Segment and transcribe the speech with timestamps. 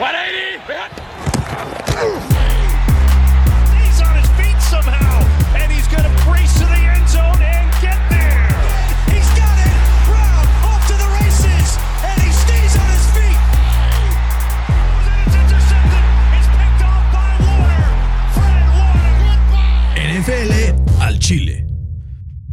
[0.00, 0.79] 180.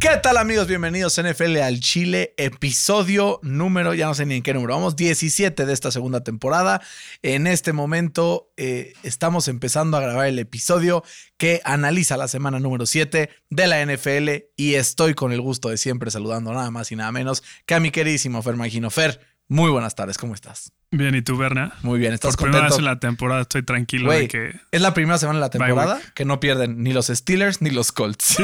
[0.00, 0.68] ¿Qué tal amigos?
[0.68, 5.66] Bienvenidos NFL al Chile, episodio número, ya no sé ni en qué número, vamos, 17
[5.66, 6.80] de esta segunda temporada.
[7.22, 11.02] En este momento eh, estamos empezando a grabar el episodio
[11.36, 15.78] que analiza la semana número 7 de la NFL y estoy con el gusto de
[15.78, 18.90] siempre saludando nada más y nada menos que a mi queridísimo Fer Magino.
[18.90, 20.72] Fer, muy buenas tardes, ¿cómo estás?
[20.90, 21.74] Bien, ¿y tú, Berna?
[21.82, 22.76] Muy bien, ¿estás Por primera contento?
[22.76, 24.58] vez en la temporada estoy tranquilo de que...
[24.70, 27.92] es la primera semana de la temporada que no pierden ni los Steelers ni los
[27.92, 28.38] Colts.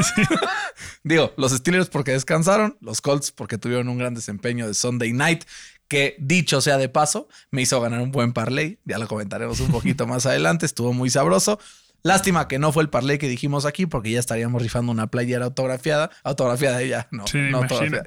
[1.04, 5.44] Digo, los Steelers porque descansaron, los Colts porque tuvieron un gran desempeño de Sunday Night,
[5.88, 8.78] que dicho sea de paso, me hizo ganar un buen parlay.
[8.84, 11.58] Ya lo comentaremos un poquito más adelante, estuvo muy sabroso.
[12.02, 15.46] Lástima que no fue el parlay que dijimos aquí porque ya estaríamos rifando una playera
[15.46, 18.04] autografiada, autografiada ella, no, Sí, no autografiada.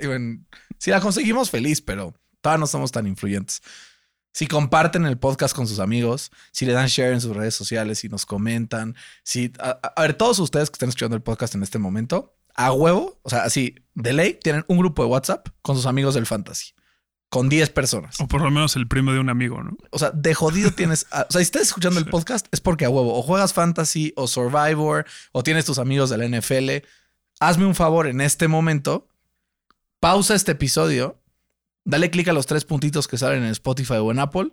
[0.77, 3.63] si la conseguimos, feliz, pero todavía no somos tan influyentes.
[4.37, 7.97] Si comparten el podcast con sus amigos, si le dan share en sus redes sociales,
[7.97, 9.51] si nos comentan, si...
[9.57, 13.31] A, ver, todos ustedes que estén escuchando el podcast en este momento, a huevo, o
[13.31, 16.75] sea, así, de ley, tienen un grupo de WhatsApp con sus amigos del fantasy.
[17.29, 18.21] Con 10 personas.
[18.21, 19.75] O por lo menos el primo de un amigo, ¿no?
[19.89, 21.07] O sea, de jodido tienes...
[21.09, 24.13] a- o sea, si estás escuchando el podcast es porque a huevo o juegas fantasy
[24.15, 26.85] o Survivor o tienes tus amigos de la NFL.
[27.39, 29.07] Hazme un favor en este momento.
[29.99, 31.19] Pausa este episodio.
[31.87, 34.49] Dale clic a los tres puntitos que salen en Spotify o en Apple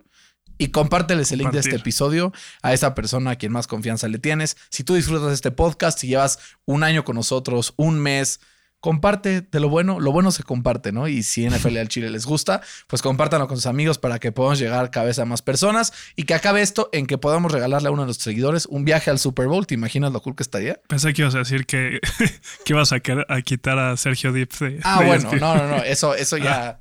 [0.57, 4.19] y compárteles el link de este episodio a esa persona a quien más confianza le
[4.19, 4.55] tienes.
[4.69, 8.39] Si tú disfrutas de este podcast, si llevas un año con nosotros, un mes,
[8.79, 9.99] comparte de lo bueno.
[9.99, 11.09] Lo bueno se comparte, ¿no?
[11.09, 14.57] Y si NFL al Chile les gusta, pues compártanlo con sus amigos para que podamos
[14.57, 17.91] llegar cada vez a más personas y que acabe esto en que podamos regalarle a
[17.91, 19.67] uno de nuestros seguidores un viaje al Super Bowl.
[19.67, 20.79] ¿Te imaginas lo cool que estaría?
[20.87, 21.99] Pensé que ibas a decir que,
[22.63, 23.01] que ibas a,
[23.41, 24.79] quitar a Sergio Dip de...
[24.85, 25.39] Ah, de bueno, ESPN.
[25.41, 26.79] no, no, no, eso, eso ya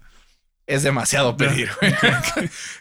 [0.67, 1.71] es demasiado pedir.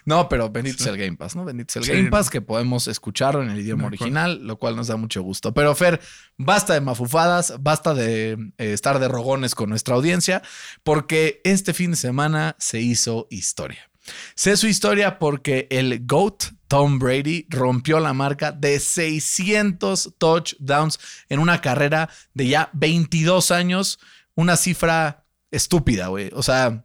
[0.04, 1.44] no, pero bendito sea el Game Pass, ¿no?
[1.44, 2.10] Bendito sea el Sí, Game no.
[2.10, 5.52] Pass, que podemos escucharlo en el idioma original, lo cual nos da mucho gusto.
[5.54, 6.00] Pero Fer,
[6.36, 10.42] basta de mafufadas, basta de eh, estar de rogones con nuestra audiencia,
[10.82, 13.90] porque este fin de semana se hizo historia.
[14.34, 21.38] Sé su historia porque el GOAT Tom Brady rompió la marca de 600 touchdowns en
[21.38, 23.98] una carrera de ya 22 años,
[24.34, 26.30] una cifra estúpida, güey.
[26.34, 26.84] O sea,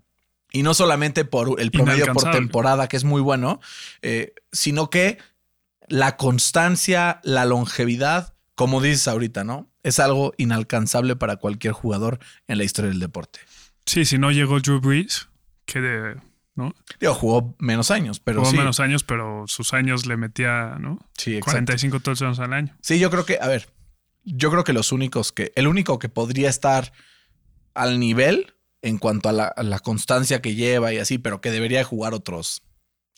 [0.51, 3.59] y no solamente por el promedio por temporada, que es muy bueno,
[4.01, 5.17] eh, sino que
[5.87, 9.69] la constancia, la longevidad, como dices ahorita, ¿no?
[9.83, 13.39] Es algo inalcanzable para cualquier jugador en la historia del deporte.
[13.85, 15.29] Sí, si no llegó Drew Brees,
[15.65, 16.15] que de,
[16.55, 16.75] ¿no?
[16.99, 18.57] Digo, jugó menos años, pero Jugó sí.
[18.57, 20.99] menos años, pero sus años le metía, ¿no?
[21.17, 21.51] Sí, exacto.
[21.51, 22.75] 45 touchdowns al año.
[22.81, 23.69] Sí, yo creo que, a ver,
[24.23, 26.91] yo creo que los únicos que, el único que podría estar
[27.73, 31.51] al nivel en cuanto a la, a la constancia que lleva y así, pero que
[31.51, 32.61] debería jugar otros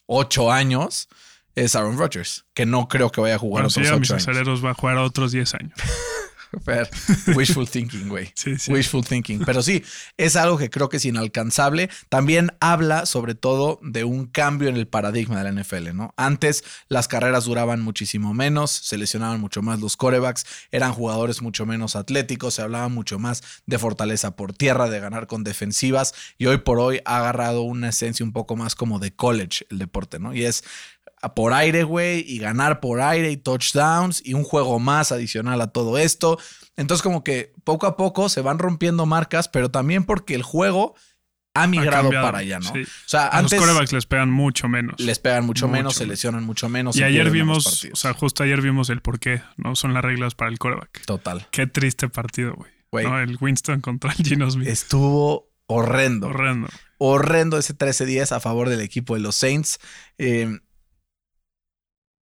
[0.07, 1.07] ocho años,
[1.55, 4.27] es Aaron Rodgers, que no creo que vaya a jugar Bueno, otros mis ocho años.
[4.27, 5.73] aceleros va a jugar otros 10 años.
[6.66, 6.89] Fer,
[7.35, 8.31] wishful thinking, güey.
[8.35, 8.72] Sí, sí.
[8.72, 9.44] Wishful thinking.
[9.45, 9.84] Pero sí,
[10.17, 11.89] es algo que creo que es inalcanzable.
[12.09, 16.13] También habla sobre todo de un cambio en el paradigma de la NFL, ¿no?
[16.17, 21.66] Antes las carreras duraban muchísimo menos, se lesionaban mucho más los corebacks, eran jugadores mucho
[21.66, 26.47] menos atléticos, se hablaba mucho más de fortaleza por tierra, de ganar con defensivas y
[26.47, 30.19] hoy por hoy ha agarrado una esencia un poco más como de college el deporte,
[30.19, 30.34] ¿no?
[30.34, 30.63] Y es
[31.30, 35.68] por aire, güey, y ganar por aire y touchdowns y un juego más adicional a
[35.72, 36.40] todo esto.
[36.76, 40.96] Entonces como que poco a poco se van rompiendo marcas, pero también porque el juego
[41.54, 42.72] ha migrado para allá, ¿no?
[42.74, 42.82] sí.
[42.84, 45.00] O sea, A antes los corebacks les pegan mucho menos.
[45.00, 46.96] les pegan mucho, Mucho menos, se lesionan mucho menos.
[46.96, 49.76] y ayer vimos, o sea, justo ayer vimos el por qué, ¿no?
[49.76, 51.06] Son las reglas para el coreback.
[51.06, 51.46] Total.
[51.52, 52.72] Qué triste partido, güey.
[52.92, 53.06] Güey.
[53.06, 53.20] ¿no?
[53.20, 54.68] El Winston contra el Gino Smith.
[54.68, 56.28] Estuvo horrendo.
[56.28, 56.68] horrendo.
[56.98, 59.80] horrendo ese 13-10 a favor del equipo de los Saints.
[60.18, 60.58] Eh,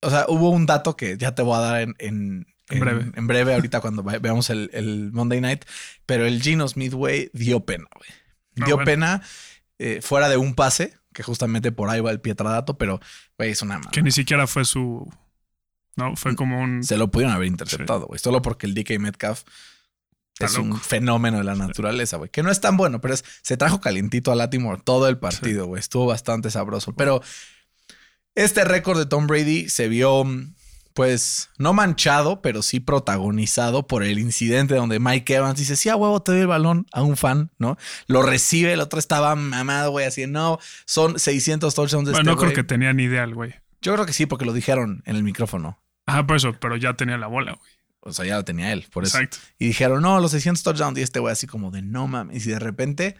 [0.01, 3.11] o sea, hubo un dato que ya te voy a dar en, en, En breve.
[3.15, 5.65] En breve, ahorita cuando ve- veamos el, el Monday Night.
[6.05, 8.09] Pero el Gino Smith, güey, dio pena, güey.
[8.61, 8.85] Ah, Dio bueno.
[8.85, 9.21] pena
[9.77, 12.99] eh, fuera de un pase, que justamente por ahí va el pietradato, pero,
[13.37, 13.91] güey, es una mala.
[13.91, 15.11] Que ni siquiera fue su.
[15.95, 16.83] No, fue como un.
[16.83, 18.19] Se lo pudieron haber interceptado, güey.
[18.19, 19.43] Solo porque el DK Metcalf
[20.33, 22.29] Está es un fenómeno de la naturaleza, güey.
[22.29, 25.65] Que no es tan bueno, pero es, se trajo calientito a Latimore todo el partido,
[25.65, 25.81] güey.
[25.81, 26.93] Estuvo bastante sabroso.
[26.95, 27.21] Pero
[28.35, 30.53] este récord de Tom Brady se vio, mm,
[30.93, 35.95] pues, no manchado, pero sí protagonizado por el incidente donde Mike Evans dice, sí, a
[35.95, 37.77] huevo, te doy el balón a un fan, ¿no?
[38.07, 42.31] Lo recibe, el otro estaba mamado, güey, así, no, son 600 touchdowns de Bueno, este
[42.31, 42.55] no creo güey".
[42.55, 43.55] que tenía ni idea el güey.
[43.81, 45.81] Yo creo que sí, porque lo dijeron en el micrófono.
[46.05, 47.71] Ajá, por eso, pero ya tenía la bola, güey.
[48.01, 49.17] O sea, ya la tenía él, por eso.
[49.17, 49.37] Exacto.
[49.57, 50.97] Y dijeron, no, los 600 touchdowns.
[50.97, 52.45] Y este güey así como de no mames.
[52.45, 53.15] Y de repente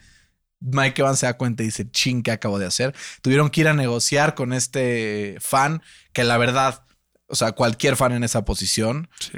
[0.62, 2.94] Mike Evans se da cuenta y dice, ching, ¿qué acabo de hacer?
[3.22, 5.82] Tuvieron que ir a negociar con este fan
[6.14, 6.84] que la verdad,
[7.28, 9.38] o sea, cualquier fan en esa posición, Sí.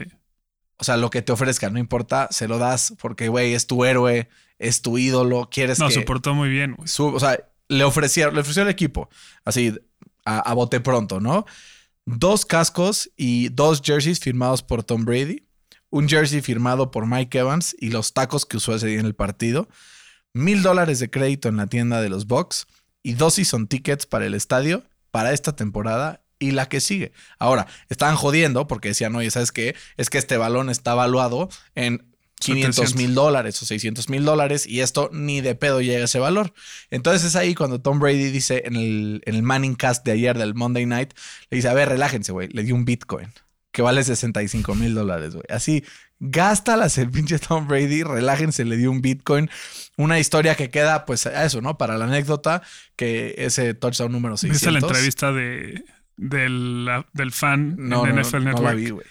[0.78, 3.86] o sea, lo que te ofrezca, no importa, se lo das porque, güey, es tu
[3.86, 5.94] héroe, es tu ídolo, quieres No, que...
[5.94, 6.88] se portó muy bien, güey.
[6.98, 7.38] o sea,
[7.68, 9.10] le ofrecieron, le ofreció al equipo,
[9.46, 9.78] así,
[10.26, 11.46] a, a bote pronto, ¿no?
[12.06, 15.46] Dos cascos y dos jerseys firmados por Tom Brady,
[15.92, 19.14] un jersey firmado por Mike Evans y los tacos que usó ese día en el
[19.16, 19.68] partido,
[20.34, 22.68] mil dólares de crédito en la tienda de los Bucks
[23.04, 27.12] y dos season tickets para el estadio para esta temporada y la que sigue.
[27.38, 29.76] Ahora, estaban jodiendo porque decían, oye, ¿sabes qué?
[29.98, 32.06] Es que este balón está evaluado en
[32.40, 32.96] 500 700.
[32.96, 36.54] mil dólares o 600 mil dólares y esto ni de pedo llega a ese valor.
[36.90, 40.38] Entonces es ahí cuando Tom Brady dice en el, en el Manning Cast de ayer
[40.38, 41.14] del Monday Night,
[41.52, 43.32] le dice, a ver, relájense, güey, le dio un Bitcoin
[43.72, 45.46] que vale 65 mil dólares, güey.
[45.50, 45.84] Así,
[46.22, 49.50] gástalas el pinche Tom Brady, relájense, le dio un Bitcoin.
[49.98, 51.78] Una historia que queda, pues, a eso, ¿no?
[51.78, 52.62] Para la anécdota,
[52.96, 54.62] que ese touchdown número 600.
[54.62, 55.84] ¿Viste la entrevista de,
[56.16, 58.64] del, del fan No, en no, NFL no, no Network?
[58.70, 59.08] la vi, güey.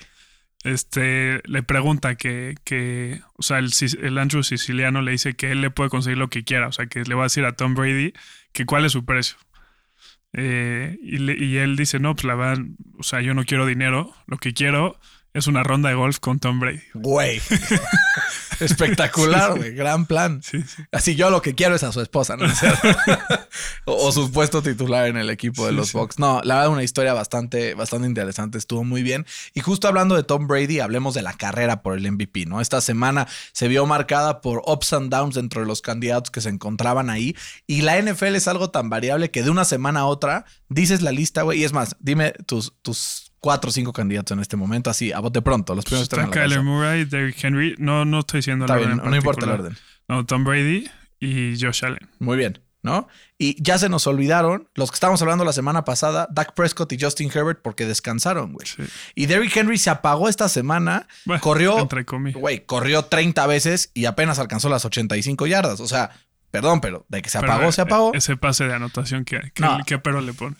[0.64, 3.70] este le pregunta que, que o sea, el,
[4.02, 6.86] el Andrew Siciliano le dice que él le puede conseguir lo que quiera, o sea,
[6.86, 8.12] que le va a decir a Tom Brady
[8.52, 9.36] que cuál es su precio.
[10.32, 12.64] Eh, y, le- y él dice, no, pues la verdad,
[12.98, 14.98] o sea, yo no quiero dinero, lo que quiero
[15.32, 16.80] es una ronda de golf con Tom Brady.
[16.94, 17.40] Güey.
[18.60, 19.74] Espectacular, güey.
[19.74, 20.42] Gran plan.
[20.42, 20.82] Sí, sí.
[20.92, 22.46] Así yo lo que quiero es a su esposa, ¿no?
[23.86, 25.92] O, o, su puesto titular en el equipo de los.
[25.92, 26.18] Bucks.
[26.18, 28.58] No, la verdad, una historia bastante, bastante interesante.
[28.58, 29.24] Estuvo muy bien.
[29.54, 32.60] Y justo hablando de Tom Brady, hablemos de la carrera por el MVP, ¿no?
[32.60, 36.48] Esta semana se vio marcada por ups and downs dentro de los candidatos que se
[36.48, 37.36] encontraban ahí.
[37.66, 41.12] Y la NFL es algo tan variable que de una semana a otra dices la
[41.12, 41.60] lista, güey.
[41.60, 45.18] Y es más, dime tus, tus cuatro o cinco candidatos en este momento, así, a
[45.20, 45.74] bote pronto.
[45.74, 46.62] Los primeros Está están Kyler.
[46.62, 49.52] Murray, Derrick Henry, no, no estoy diciendo Está el orden bien, en no importa el
[49.52, 49.76] orden.
[50.08, 50.88] No, Tom Brady
[51.18, 52.08] y Josh Allen.
[52.18, 53.08] Muy bien, ¿no?
[53.38, 56.98] Y ya se nos olvidaron los que estábamos hablando la semana pasada, Dak Prescott y
[57.00, 58.66] Justin Herbert, porque descansaron, güey.
[58.66, 58.82] Sí.
[59.14, 61.88] Y Derrick Henry se apagó esta semana, Bueno, corrió,
[62.34, 65.80] güey, corrió 30 veces y apenas alcanzó las 85 yardas.
[65.80, 66.10] O sea,
[66.50, 68.12] perdón, pero de que se Pero, apagó, se eh, apagó.
[68.14, 69.78] Ese pase de anotación que, que, No.
[69.86, 70.56] que pero le pone.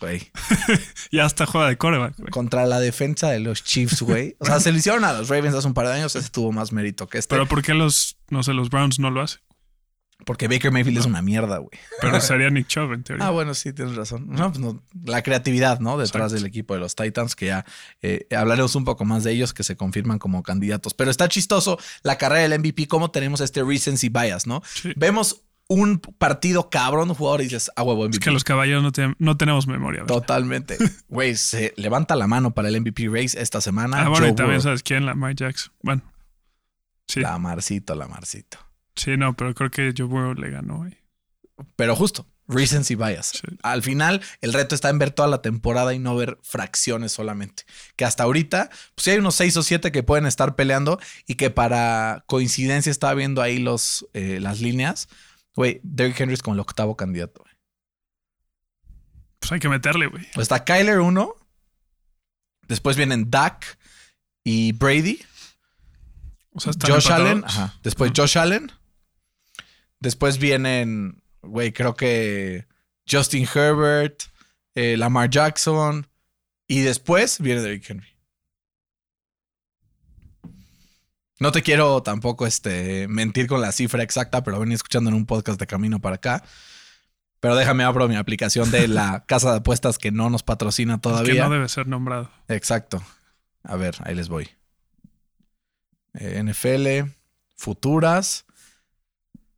[0.00, 0.30] Güey,
[1.12, 2.30] Ya hasta juega de coreback, güey.
[2.30, 4.36] contra la defensa de los Chiefs, güey.
[4.38, 6.52] O sea, se le hicieron a los Ravens hace un par de años, ese tuvo
[6.52, 7.34] más mérito que este.
[7.34, 9.40] Pero ¿por qué los, no sé, los Browns no lo hacen?
[10.24, 11.70] porque Baker Mayfield es una mierda, güey.
[12.00, 13.26] Pero sería Nick Chubb en teoría.
[13.26, 14.26] Ah, bueno, sí, tienes razón.
[14.28, 15.98] No, pues no, la creatividad, ¿no?
[15.98, 16.34] Detrás Exacto.
[16.34, 17.64] del equipo de los Titans, que ya
[18.02, 20.94] eh, hablaremos un poco más de ellos, que se confirman como candidatos.
[20.94, 24.62] Pero está chistoso la carrera del MVP, cómo tenemos este recency bias, ¿no?
[24.74, 24.92] Sí.
[24.96, 28.16] Vemos un partido cabrón, un jugador y dices, ah, huevo, MVP.
[28.18, 30.02] Es que los caballeros no, te- no tenemos memoria.
[30.02, 30.14] ¿verdad?
[30.14, 30.78] Totalmente.
[31.08, 33.98] Güey, se levanta la mano para el MVP race esta semana.
[34.02, 34.62] Ah, bueno, Joe y también Burrow.
[34.62, 35.72] sabes quién, Lamar Jackson.
[35.82, 36.02] Bueno.
[37.08, 38.58] Sí, La Marcito, la Marcito.
[38.96, 40.96] sí, no, pero creo que Joe Burrow le ganó, güey.
[41.76, 43.28] Pero justo, recency bias.
[43.40, 43.56] Sí.
[43.62, 47.62] Al final, el reto está en ver toda la temporada y no ver fracciones solamente.
[47.96, 51.36] Que hasta ahorita, pues sí hay unos seis o siete que pueden estar peleando y
[51.36, 55.08] que para coincidencia estaba viendo ahí los, eh, las líneas.
[55.56, 57.42] Güey, Derrick Henry es como el octavo candidato.
[59.40, 60.26] Pues hay que meterle, güey.
[60.34, 61.34] Pues está Kyler uno.
[62.68, 63.78] Después vienen Dak
[64.44, 65.20] y Brady.
[66.52, 67.30] O sea, están Josh empatados.
[67.30, 67.44] Allen.
[67.44, 67.74] Ajá.
[67.82, 68.12] Después.
[68.14, 68.72] Josh Allen.
[69.98, 72.66] Después vienen, güey, creo que
[73.10, 74.24] Justin Herbert,
[74.74, 76.06] eh, Lamar Jackson.
[76.68, 78.15] Y después viene Derrick Henry.
[81.38, 85.26] No te quiero tampoco este, mentir con la cifra exacta, pero venía escuchando en un
[85.26, 86.42] podcast de camino para acá.
[87.40, 91.34] Pero déjame abro mi aplicación de la casa de apuestas que no nos patrocina todavía.
[91.34, 92.30] que no debe ser nombrado.
[92.48, 93.02] Exacto.
[93.62, 94.48] A ver, ahí les voy.
[96.14, 97.10] Eh, NFL,
[97.54, 98.46] futuras,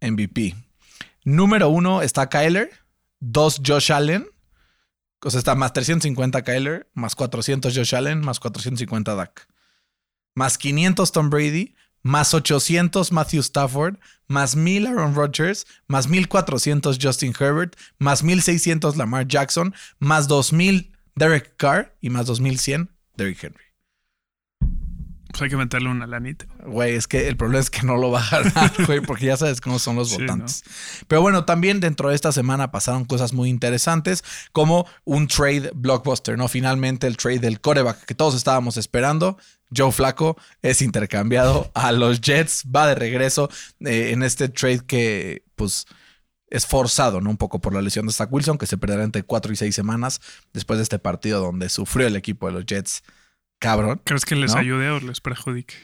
[0.00, 0.56] MVP.
[1.24, 2.70] Número uno está Kyler,
[3.20, 4.26] dos Josh Allen.
[5.20, 9.48] O sea, está más 350 Kyler, más 400 Josh Allen, más 450 Dak.
[10.38, 13.96] Más 500 Tom Brady, más 800 Matthew Stafford,
[14.28, 21.56] más 1000 Aaron Rodgers, más 1400 Justin Herbert, más 1600 Lamar Jackson, más 2000 Derek
[21.56, 23.64] Carr y más 2100 Derrick Henry.
[25.30, 26.46] Pues hay que meterle una lanita.
[26.64, 29.36] Güey, es que el problema es que no lo va a ganar, güey, porque ya
[29.36, 30.62] sabes cómo son los Sí, votantes.
[31.08, 36.38] Pero bueno, también dentro de esta semana pasaron cosas muy interesantes, como un trade blockbuster,
[36.38, 36.46] ¿no?
[36.46, 39.36] Finalmente el trade del coreback que todos estábamos esperando.
[39.74, 45.42] Joe Flaco es intercambiado a los Jets, va de regreso eh, en este trade que,
[45.56, 45.86] pues,
[46.50, 47.28] es forzado, ¿no?
[47.30, 49.74] Un poco por la lesión de Zach Wilson, que se perderá entre cuatro y seis
[49.74, 50.20] semanas
[50.54, 53.02] después de este partido donde sufrió el equipo de los Jets.
[53.58, 54.00] Cabrón.
[54.04, 54.60] ¿Crees que les ¿No?
[54.60, 55.74] ayude o les perjudique?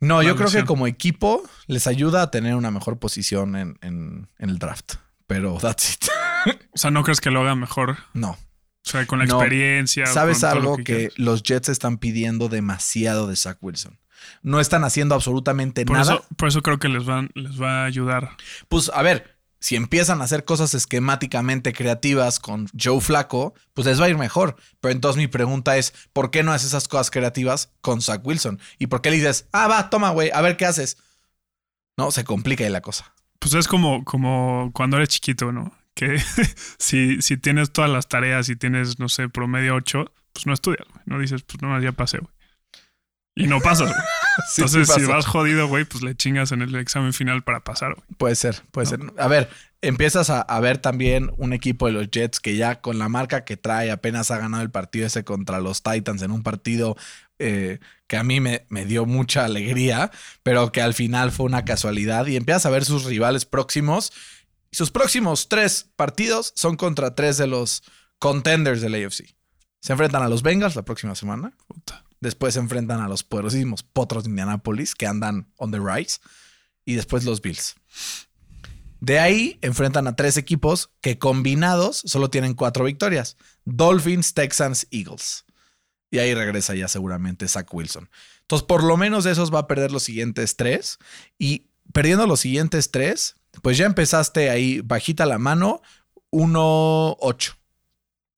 [0.00, 3.78] No, La yo creo que como equipo les ayuda a tener una mejor posición en,
[3.82, 4.94] en- en el draft.
[5.26, 6.04] Pero that's it.
[6.72, 7.98] O sea, ¿no crees que lo haga mejor?
[8.14, 8.38] No.
[8.86, 9.36] O sea, con la No.
[9.40, 10.06] experiencia.
[10.06, 13.98] ¿Sabes algo que, los Jets están pidiendo demasiado de Zach Wilson?
[14.42, 16.14] No están haciendo absolutamente Por nada.
[16.14, 18.36] eso, por eso creo que les, van, les va a ayudar.
[18.68, 24.00] Pues a ver, si empiezan a hacer cosas esquemáticamente creativas con Joe Flaco, pues les
[24.00, 24.56] va a ir mejor.
[24.80, 28.58] Pero entonces mi pregunta es, ¿por qué no haces esas cosas creativas con Zach Wilson?
[28.78, 30.96] ¿Y por qué le dices, ah, va, toma, güey, a ver qué haces?
[31.96, 33.12] No, se complica ahí la cosa.
[33.38, 35.72] Pues es como, como cuando eres chiquito, ¿no?
[35.94, 36.18] Que
[36.78, 40.86] si, si tienes todas las tareas y tienes, no sé, promedio 8, pues no estudias,
[40.88, 41.02] güey.
[41.06, 42.32] No dices, pues no, ya pasé, güey.
[43.36, 44.00] Y no pasas, güey.
[44.48, 47.62] Sí, Entonces, sí si vas jodido, güey, pues le chingas en el examen final para
[47.62, 48.06] pasar, güey.
[48.16, 49.00] Puede ser, puede ser.
[49.18, 49.50] A ver,
[49.82, 53.44] empiezas a, a ver también un equipo de los Jets que ya con la marca
[53.44, 56.96] que trae apenas ha ganado el partido ese contra los Titans en un partido
[57.38, 60.10] eh, que a mí me, me dio mucha alegría,
[60.42, 64.12] pero que al final fue una casualidad y empiezas a ver sus rivales próximos.
[64.70, 67.82] Y sus próximos tres partidos son contra tres de los
[68.18, 69.34] contenders del AFC.
[69.80, 71.56] Se enfrentan a los Bengals la próxima semana.
[72.20, 76.18] Después se enfrentan a los poderosísimos Potros de Indianapolis que andan on the rise.
[76.84, 77.76] Y después los Bills.
[79.00, 83.36] De ahí enfrentan a tres equipos que combinados solo tienen cuatro victorias.
[83.64, 85.44] Dolphins, Texans, Eagles.
[86.10, 88.10] Y ahí regresa ya seguramente Zach Wilson.
[88.42, 90.98] Entonces, por lo menos de esos va a perder los siguientes tres.
[91.38, 95.82] Y perdiendo los siguientes tres, pues ya empezaste ahí bajita la mano,
[96.30, 97.56] 1-8.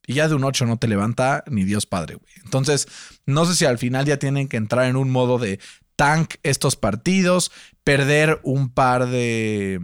[0.07, 2.33] Y ya de un 8 no te levanta ni Dios Padre, güey.
[2.45, 2.88] Entonces,
[3.25, 5.61] no sé si al final ya tienen que entrar en un modo de
[5.97, 7.52] tank estos partidos,
[7.85, 9.81] perder un par de,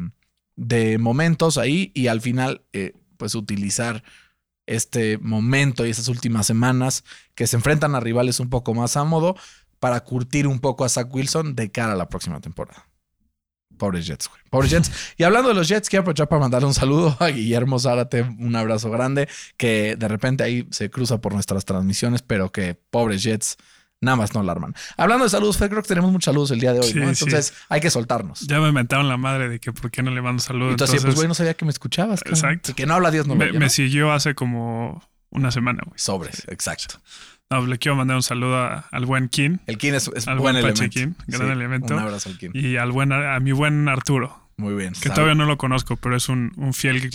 [0.56, 4.02] de momentos ahí y al final, eh, pues utilizar
[4.66, 7.04] este momento y estas últimas semanas
[7.34, 9.36] que se enfrentan a rivales un poco más a modo
[9.80, 12.87] para curtir un poco a Zach Wilson de cara a la próxima temporada.
[13.78, 14.40] Pobres Jets, güey.
[14.50, 14.90] Pobres Jets.
[15.16, 18.54] Y hablando de los Jets, quiero aprovechar para mandarle un saludo a Guillermo Zárate, un
[18.56, 23.56] abrazo grande, que de repente ahí se cruza por nuestras transmisiones, pero que pobres Jets
[24.00, 24.74] nada más no alarman.
[24.96, 27.12] Hablando de saludos, Fer, creo que tenemos muchos saludos el día de hoy, Sí, ¿no?
[27.14, 27.24] sí.
[27.24, 28.40] Entonces hay que soltarnos.
[28.42, 30.70] Ya me mentaron la madre de que por qué no le mando saludos.
[30.72, 32.20] Entonces, Entonces, pues, güey, no sabía que me escuchabas.
[32.22, 32.36] cabrón.
[32.38, 32.70] Exacto.
[32.70, 35.98] Y que no habla Dios, no me, me siguió hace como una semana, güey.
[35.98, 37.00] Sobres, exacto.
[37.50, 40.38] No, le quiero mandar un saludo a- al buen Kim El Kin es, es Al
[40.38, 41.14] buen buen elemento.
[41.26, 41.94] Gran elemento.
[41.94, 42.50] Un abrazo al Kin.
[42.54, 44.92] y al buen, a mi buen Arturo, Muy bien.
[45.00, 47.10] que todavía no lo conozco, pero es un, un fiel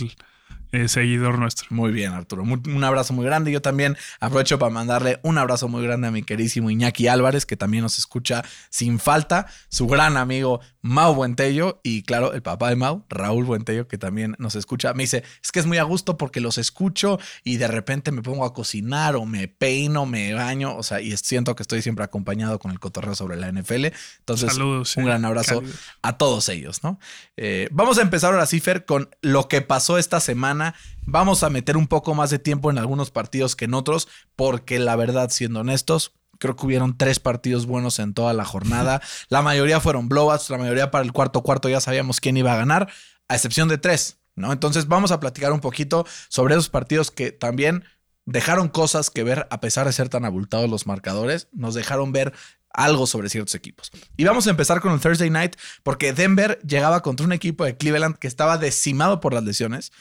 [0.72, 1.68] eh, seguidor nuestro.
[1.70, 2.44] Muy bien, Arturo.
[2.44, 3.52] Muy- un abrazo muy grande.
[3.52, 7.56] Yo también aprovecho para mandarle un abrazo muy grande a mi querísimo Iñaki Álvarez, que
[7.56, 9.46] también nos escucha sin falta.
[9.68, 14.36] Su gran amigo Mau Buentello y, claro, el papá de Mau, Raúl Buentello, que también
[14.38, 14.92] nos escucha.
[14.92, 18.20] Me dice: Es que es muy a gusto porque los escucho y de repente me
[18.20, 20.76] pongo a cocinar o me peino, me baño.
[20.76, 23.86] O sea, y siento que estoy siempre acompañado con el cotorreo sobre la NFL.
[24.18, 24.94] Entonces, Saludos.
[24.98, 25.62] un gran abrazo
[26.02, 27.00] a todos ellos, ¿no?
[27.38, 30.74] Eh, vamos a empezar ahora sí, Fer, con lo que pasó esta semana.
[31.06, 34.78] Vamos a meter un poco más de tiempo en algunos partidos que en otros, porque
[34.78, 36.12] la verdad, siendo honestos,
[36.44, 39.00] creo que hubieron tres partidos buenos en toda la jornada.
[39.30, 42.56] La mayoría fueron blowouts, la mayoría para el cuarto cuarto ya sabíamos quién iba a
[42.56, 42.90] ganar,
[43.28, 44.52] a excepción de tres, ¿no?
[44.52, 47.84] Entonces vamos a platicar un poquito sobre esos partidos que también
[48.26, 52.34] dejaron cosas que ver, a pesar de ser tan abultados los marcadores, nos dejaron ver
[52.74, 53.90] algo sobre ciertos equipos.
[54.16, 57.76] Y vamos a empezar con el Thursday Night, porque Denver llegaba contra un equipo de
[57.76, 59.92] Cleveland que estaba decimado por las lesiones.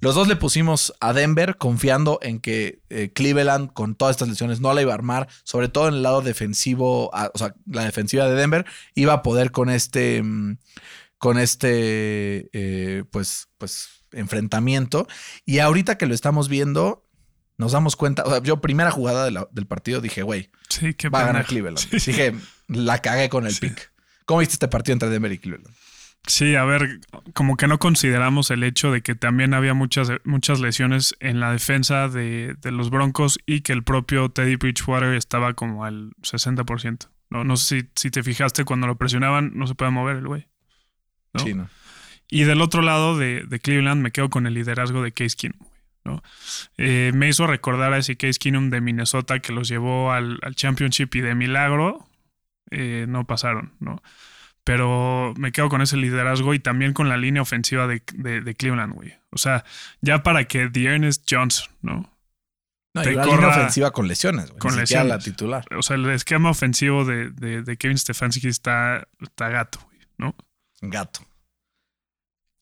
[0.00, 4.60] Los dos le pusimos a Denver confiando en que eh, Cleveland con todas estas lesiones
[4.60, 8.28] no la iba a armar, sobre todo en el lado defensivo, o sea, la defensiva
[8.28, 10.58] de Denver iba a poder con este, mm,
[11.16, 15.06] con este, eh, pues, pues, enfrentamiento.
[15.44, 17.07] Y ahorita que lo estamos viendo,
[17.58, 20.94] nos damos cuenta, o sea, yo primera jugada de la- del partido dije, güey, Sí,
[21.12, 21.44] va a ganar.
[21.46, 21.90] Cleveland.
[21.90, 22.34] Dije,
[22.68, 23.60] la cagué con el Sí.
[23.68, 23.92] pick.
[24.24, 25.74] ¿Cómo viste este partido entre Denver y Cleveland?
[26.26, 27.00] Sí, a ver,
[27.32, 31.52] como que no consideramos el hecho de que también había muchas, muchas lesiones en la
[31.52, 37.08] defensa de, de los Broncos y que el propio Teddy Bridgewater estaba como al 60%.
[37.30, 40.26] No, no sé si, si te fijaste, cuando lo presionaban no se puede mover el
[40.26, 40.48] güey.
[41.32, 41.40] ¿no?
[41.40, 41.68] Sí, ¿no?
[42.30, 45.58] Y del otro lado de, de Cleveland me quedo con el liderazgo de Case Keenum.
[46.76, 50.54] Eh, me hizo recordar a ese Case Keenum de Minnesota que los llevó al, al
[50.54, 52.06] Championship y de milagro
[52.70, 54.02] eh, no pasaron, ¿no?
[54.64, 58.54] Pero me quedo con ese liderazgo y también con la línea ofensiva de, de- de
[58.54, 59.14] Cleveland, güey.
[59.30, 59.64] O sea,
[60.02, 62.12] ya para que The Ernest Johnson, ¿no?
[62.94, 64.58] No, Te y corra- línea ofensiva con lesiones, güey.
[64.58, 65.08] con Ni lesiones.
[65.08, 65.64] la titular.
[65.76, 70.34] O sea, el esquema ofensivo de Kevin Stefanski está, está gato, güey, ¿no?
[70.82, 71.20] Gato.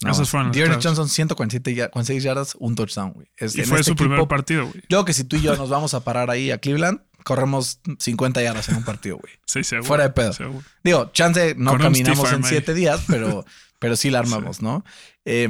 [0.00, 0.84] Esas fueron las Dearness.
[0.84, 3.26] Johnson, 147 ya- 46 yardas, un touchdown, güey.
[3.36, 4.82] Es- Y fue este su primer partido, güey.
[4.88, 8.42] Yo que si tú y yo nos vamos a parar ahí a Cleveland, corremos 50
[8.42, 9.32] yardas en un partido, güey.
[9.46, 9.88] Sí, seguro.
[9.88, 10.32] Fuera de pedo.
[10.32, 10.62] seguro.
[10.84, 12.50] Digo, chance no caminamos en arm ahí.
[12.50, 13.44] siete días, pero,
[13.78, 14.84] pero sí la armamos, ¿no?
[15.24, 15.48] Eh,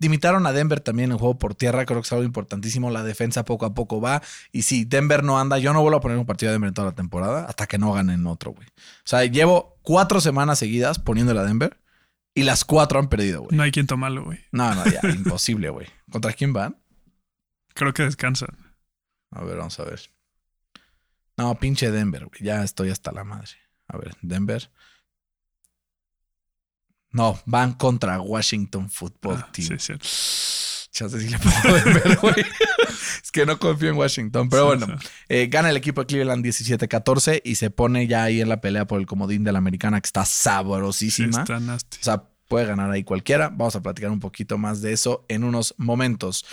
[0.00, 2.90] limitaron a Denver también en juego por tierra, creo que es algo importantísimo.
[2.90, 4.22] La defensa poco a poco va.
[4.52, 6.74] Y si Denver no anda, yo no vuelvo a poner un partido de Denver en
[6.74, 8.66] toda la temporada hasta que no ganen otro, güey.
[8.68, 11.76] O sea, llevo cuatro semanas seguidas poniéndole a Denver
[12.34, 13.56] y las cuatro han perdido, güey.
[13.56, 14.40] No hay quien tomarlo, güey.
[14.52, 15.86] No, no, ya, imposible, güey.
[16.10, 16.76] ¿Contra quién van?
[17.74, 18.56] Creo que descansan.
[19.30, 20.00] A ver, vamos a ver.
[21.36, 22.40] No, pinche Denver, güey.
[22.42, 23.50] Ya estoy hasta la madre.
[23.88, 24.70] A ver, Denver.
[27.10, 29.68] No, van contra Washington Football Ah, Team.
[29.68, 30.06] sí, es cierto.
[30.90, 32.34] Chance sí le pongo Denver, güey.
[33.22, 34.48] Es que no confío en Washington.
[34.48, 34.86] Pero bueno,
[35.28, 38.86] eh, gana el equipo de Cleveland 17-14 y se pone ya ahí en la pelea
[38.86, 41.40] por el comodín de la americana que está Sí, sabrosísima.
[41.40, 41.98] está nasty.
[42.00, 43.48] O sea, puede ganar ahí cualquiera.
[43.48, 46.44] Vamos a platicar un poquito más de eso en unos momentos.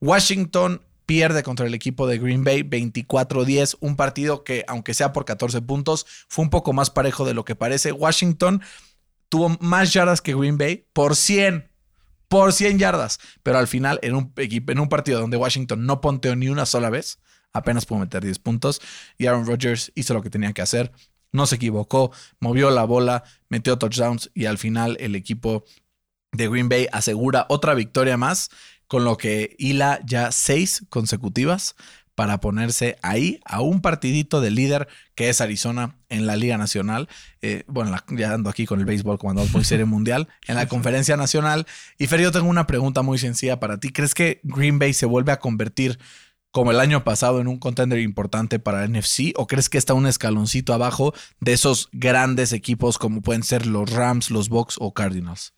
[0.00, 5.24] Washington pierde contra el equipo de Green Bay 24-10, un partido que aunque sea por
[5.24, 7.92] 14 puntos, fue un poco más parejo de lo que parece.
[7.92, 8.60] Washington
[9.30, 11.66] tuvo más yardas que Green Bay por 100.
[12.28, 13.18] Por 100 yardas.
[13.42, 16.90] Pero al final, en un, en un partido donde Washington no ponteó ni una sola
[16.90, 17.18] vez,
[17.52, 18.80] apenas pudo meter 10 puntos.
[19.16, 20.92] Y Aaron Rodgers hizo lo que tenía que hacer.
[21.32, 25.64] No se equivocó, movió la bola, metió touchdowns y al final el equipo
[26.32, 28.50] de Green Bay asegura otra victoria más,
[28.86, 31.76] con lo que hila ya seis consecutivas
[32.18, 37.08] para ponerse ahí a un partidito de líder que es Arizona en la Liga Nacional.
[37.42, 40.66] Eh, bueno, ya ando aquí con el béisbol como andamos por Serie Mundial, en la
[40.66, 41.64] Conferencia Nacional.
[41.96, 43.90] Y Fer, yo tengo una pregunta muy sencilla para ti.
[43.90, 46.00] ¿Crees que Green Bay se vuelve a convertir
[46.50, 49.32] como el año pasado en un contender importante para el NFC?
[49.36, 53.92] ¿O crees que está un escaloncito abajo de esos grandes equipos como pueden ser los
[53.92, 55.54] Rams, los Bucks o Cardinals?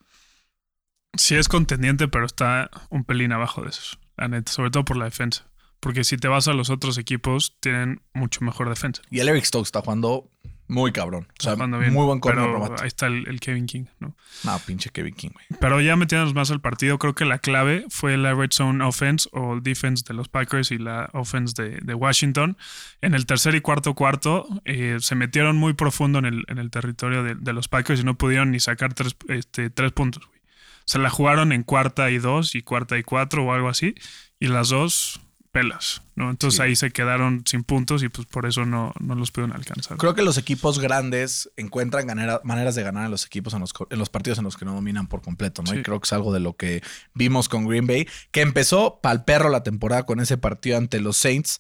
[1.17, 3.99] Sí es contendiente, pero está un pelín abajo de esos.
[4.45, 5.50] Sobre todo por la defensa.
[5.80, 9.02] Porque si te vas a los otros equipos, tienen mucho mejor defensa.
[9.10, 10.28] Y el Eric Stokes está jugando
[10.68, 11.26] muy cabrón.
[11.38, 13.87] O sea, Está jugando bien, muy buen corner pero ahí está el, el Kevin King,
[13.98, 14.14] ¿no?
[14.44, 15.44] No, pinche Kevin King, güey.
[15.59, 19.28] Pero ya metiéndonos más al partido, creo que la clave fue la red zone offense
[19.33, 22.57] o el defense de los Packers y la offense de, de Washington.
[23.00, 26.70] En el tercer y cuarto cuarto eh, se metieron muy profundo en el, en el
[26.70, 30.24] territorio de, de los Packers y no pudieron ni sacar tres, este, tres puntos.
[30.28, 30.40] güey.
[30.85, 33.94] Se la jugaron en cuarta y dos y cuarta y cuatro o algo así.
[34.38, 35.20] Y las dos
[35.52, 36.30] pelas, ¿no?
[36.30, 36.62] Entonces Sí.
[36.62, 39.96] ahí se quedaron sin puntos y pues por eso no, no los pudieron alcanzar.
[39.98, 43.72] Creo que los equipos grandes encuentran ganera- maneras de ganar en los equipos en los,
[43.72, 45.74] co- en los partidos en los que no dominan por completo, ¿no?
[45.74, 46.82] Y creo que es algo de lo que
[47.14, 51.16] vimos con Green Bay, que empezó pa'l perro la temporada con ese partido ante los
[51.16, 51.58] Saints,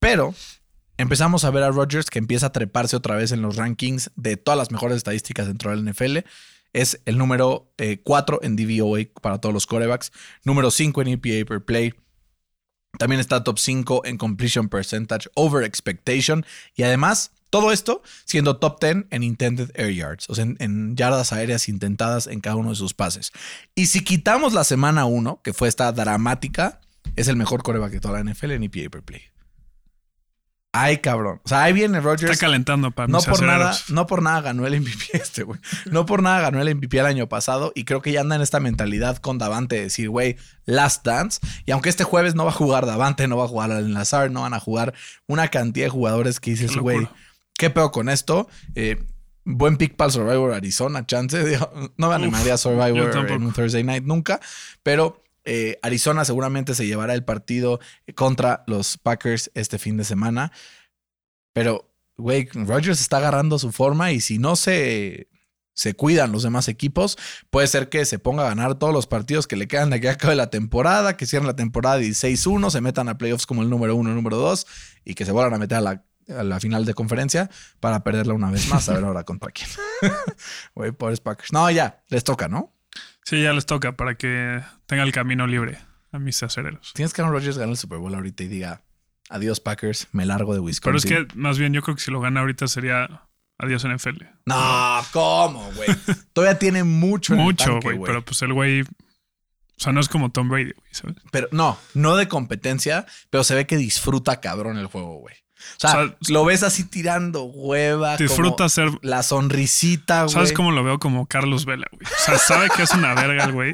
[0.00, 0.34] pero
[0.96, 4.36] empezamos a ver a Rodgers que empieza a treparse otra vez en los rankings de
[4.36, 6.18] todas las mejores estadísticas dentro del NFL.
[6.72, 10.10] Es el número 4 en DVOA para todos los corebacks,
[10.44, 11.94] número 5 en EPA per play,
[13.02, 16.46] también está top 5 en completion percentage over expectation.
[16.76, 21.32] Y además, todo esto siendo top 10 en intended air yards, o sea, en, yardas
[21.32, 23.32] aéreas intentadas en cada uno de sus pases.
[23.74, 26.80] Y si quitamos la semana 1, que fue esta dramática,
[27.16, 29.31] es el mejor coreback de toda la NFL en EPA per play.
[30.74, 31.38] Ay, cabrón.
[31.44, 32.32] O sea, ahí viene Rodgers.
[32.32, 35.60] Está calentando para No mis por nada, no por nada ganó el MVP este, güey.
[35.90, 38.42] No por nada ganó el MVP el año pasado y creo que ya anda en
[38.42, 41.40] esta mentalidad con Davante de decir, güey, last dance.
[41.66, 44.30] Y aunque este jueves no va a jugar Davante, no va a jugar Allen Lazar,
[44.30, 44.94] no van a jugar
[45.26, 47.06] una cantidad de jugadores que dices, güey,
[47.58, 48.48] ¿qué pedo con esto?
[48.74, 49.04] Eh,
[49.44, 51.44] buen pick para el Survivor Arizona, chance.
[51.48, 54.40] Digo, No me animaría a Survivor en un Thursday night nunca,
[54.82, 57.80] pero eh, Arizona seguramente se llevará el partido
[58.14, 60.52] contra los Packers este fin de semana.
[61.52, 65.28] Pero, güey, Rodgers está agarrando su forma y si no se,
[65.74, 67.18] se cuidan los demás equipos,
[67.50, 70.06] puede ser que se ponga a ganar todos los partidos que le quedan de aquí
[70.06, 73.70] a acabe la temporada, que cierren la temporada 16-1, se metan a playoffs como el
[73.70, 74.66] número uno, número dos
[75.04, 77.50] y que se vuelvan a meter a la, a la final de conferencia
[77.80, 78.88] para perderla una vez más.
[78.88, 79.68] A ver ahora contra quién.
[80.74, 81.52] Güey, pobres Packers.
[81.52, 82.72] No, ya, les toca, ¿no?
[83.24, 85.78] Sí, ya les toca para que tenga el camino libre
[86.10, 86.92] a mis acereros.
[86.94, 88.82] Tienes que Aaron Rodgers ganar el Super Bowl ahorita y diga
[89.30, 91.12] adiós Packers, me largo de Pero Wisconsin.
[91.12, 93.22] es que más bien yo creo que si lo gana ahorita sería
[93.58, 94.24] adiós NFL.
[94.46, 95.88] No, ¿cómo, güey?
[96.32, 97.98] Todavía tiene mucho en Mucho, güey.
[98.04, 98.82] Pero pues el güey.
[98.82, 101.16] O sea, no es como Tom Brady, güey, ¿sabes?
[101.30, 105.34] Pero no, no de competencia, pero se ve que disfruta cabrón el juego, güey.
[105.76, 108.16] O sea, O sea, lo ves así tirando hueva.
[108.16, 108.90] Disfruta ser.
[109.02, 110.32] la sonrisita, güey.
[110.32, 110.98] ¿Sabes cómo lo veo?
[110.98, 112.06] Como Carlos Vela, güey.
[112.06, 113.72] O sea, sabe que es una verga el güey.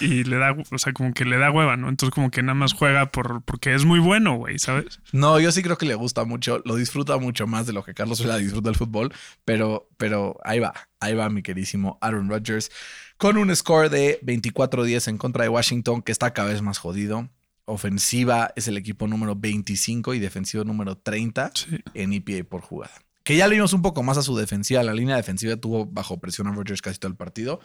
[0.00, 1.88] Y le da, o sea, como que le da hueva, ¿no?
[1.88, 5.00] Entonces, como que nada más juega por, porque es muy bueno, güey, ¿sabes?
[5.12, 7.94] No, yo sí creo que le gusta mucho, lo disfruta mucho más de lo que
[7.94, 9.12] Carlos Vela disfruta el fútbol,
[9.44, 12.70] pero, pero ahí va, ahí va mi queridísimo Aaron Rodgers
[13.16, 17.28] con un score de 24-10 en contra de Washington que está cada vez más jodido.
[17.66, 21.78] Ofensiva es el equipo número 25 y defensivo número 30 Sí.
[21.94, 22.94] en EPA por jugada.
[23.24, 24.82] Que ya le vimos un poco más a su defensiva.
[24.84, 27.60] La línea defensiva tuvo bajo presión a Rodgers casi todo el partido.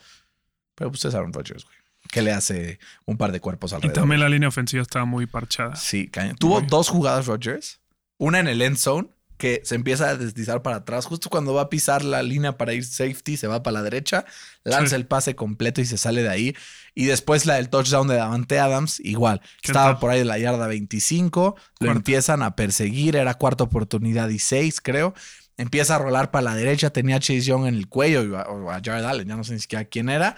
[0.74, 1.76] Pero pues es Aaron Rodgers, güey.
[2.10, 3.94] Que le hace un par de cuerpos Y alrededor.
[3.94, 5.76] también la línea ofensiva estaba muy parchada.
[5.76, 6.34] Sí, cañón.
[6.36, 6.68] Tuvo Muy.
[6.68, 7.80] dos jugadas Rodgers.
[8.18, 9.08] Una en el end zone,
[9.42, 11.04] que se empieza a deslizar para atrás.
[11.06, 14.24] Justo cuando va a pisar la línea para ir safety, se va para la derecha,
[14.62, 14.94] lanza Sí.
[14.94, 16.56] el pase completo y se sale de ahí.
[16.94, 19.40] Y después la del touchdown de Davante Adams, igual.
[19.60, 19.98] ¿Qué Estaba tal?
[19.98, 24.80] por ahí de la yarda 25, lo empiezan a perseguir, era cuarta oportunidad y seis,
[24.80, 25.12] creo.
[25.56, 28.42] Empieza a rolar para la derecha, tenía a Chase Young en el cuello o a,
[28.48, 30.36] o a Jared Allen, ya no sé ni siquiera quién era.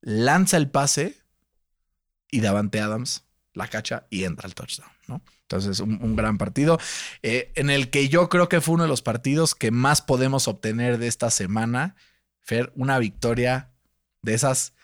[0.00, 1.16] Lanza el pase
[2.30, 4.88] y Davante Adams la cacha y entra el touchdown,
[5.42, 6.78] Entonces, un, un gran partido
[7.22, 10.48] eh, en el que yo creo que fue uno de los partidos que más podemos
[10.48, 11.96] obtener de esta semana.
[12.40, 13.72] Fer, una victoria
[14.22, 14.74] de esas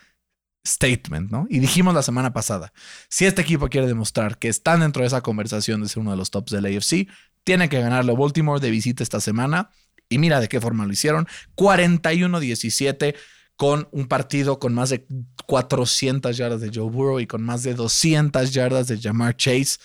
[0.65, 1.45] statement, ¿no?
[1.49, 2.73] Y dijimos la semana pasada,
[3.09, 6.17] si este equipo quiere demostrar que están dentro de esa conversación de ser uno de
[6.17, 7.07] los tops del AFC,
[7.43, 9.69] tiene que ganarle a Baltimore de visita esta semana.
[10.09, 11.27] Y mira de qué forma lo hicieron.
[11.55, 13.15] 41-17
[13.55, 15.05] con un partido con más de
[15.45, 19.77] 400 yardas de Joe Burrow y con más de 200 yardas de Jamar Chase.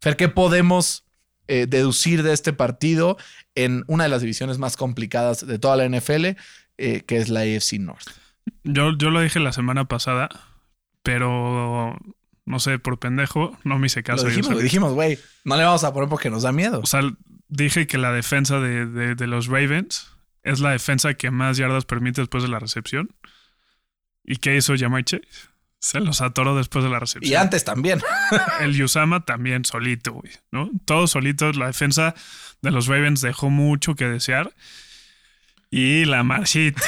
[0.00, 1.04] Fer, ¿qué podemos
[1.48, 3.16] eh, deducir de este partido
[3.54, 6.26] en una de las divisiones más complicadas de toda la NFL,
[6.78, 8.08] eh, que es la AFC North?
[8.64, 10.28] Yo, yo lo dije la semana pasada,
[11.02, 11.96] pero
[12.44, 14.24] no sé, por pendejo, no me hice caso.
[14.24, 15.18] lo dijimos, lo dijimos, güey.
[15.44, 16.80] No le vamos a poner porque nos da miedo.
[16.80, 17.00] O sea,
[17.48, 21.84] dije que la defensa de, de- de los Ravens es la defensa que más yardas
[21.84, 23.10] permite después de la recepción.
[24.24, 25.22] ¿Y qué hizo Jamar Chase?
[25.78, 27.30] Se los atoró después de la recepción.
[27.32, 28.00] Y antes también.
[28.60, 30.70] El Yusama también solito, güey, ¿no?
[30.84, 31.56] Todos solitos.
[31.56, 32.14] La defensa
[32.62, 34.54] de los Ravens dejó mucho que desear.
[35.70, 36.78] Y la Marchit.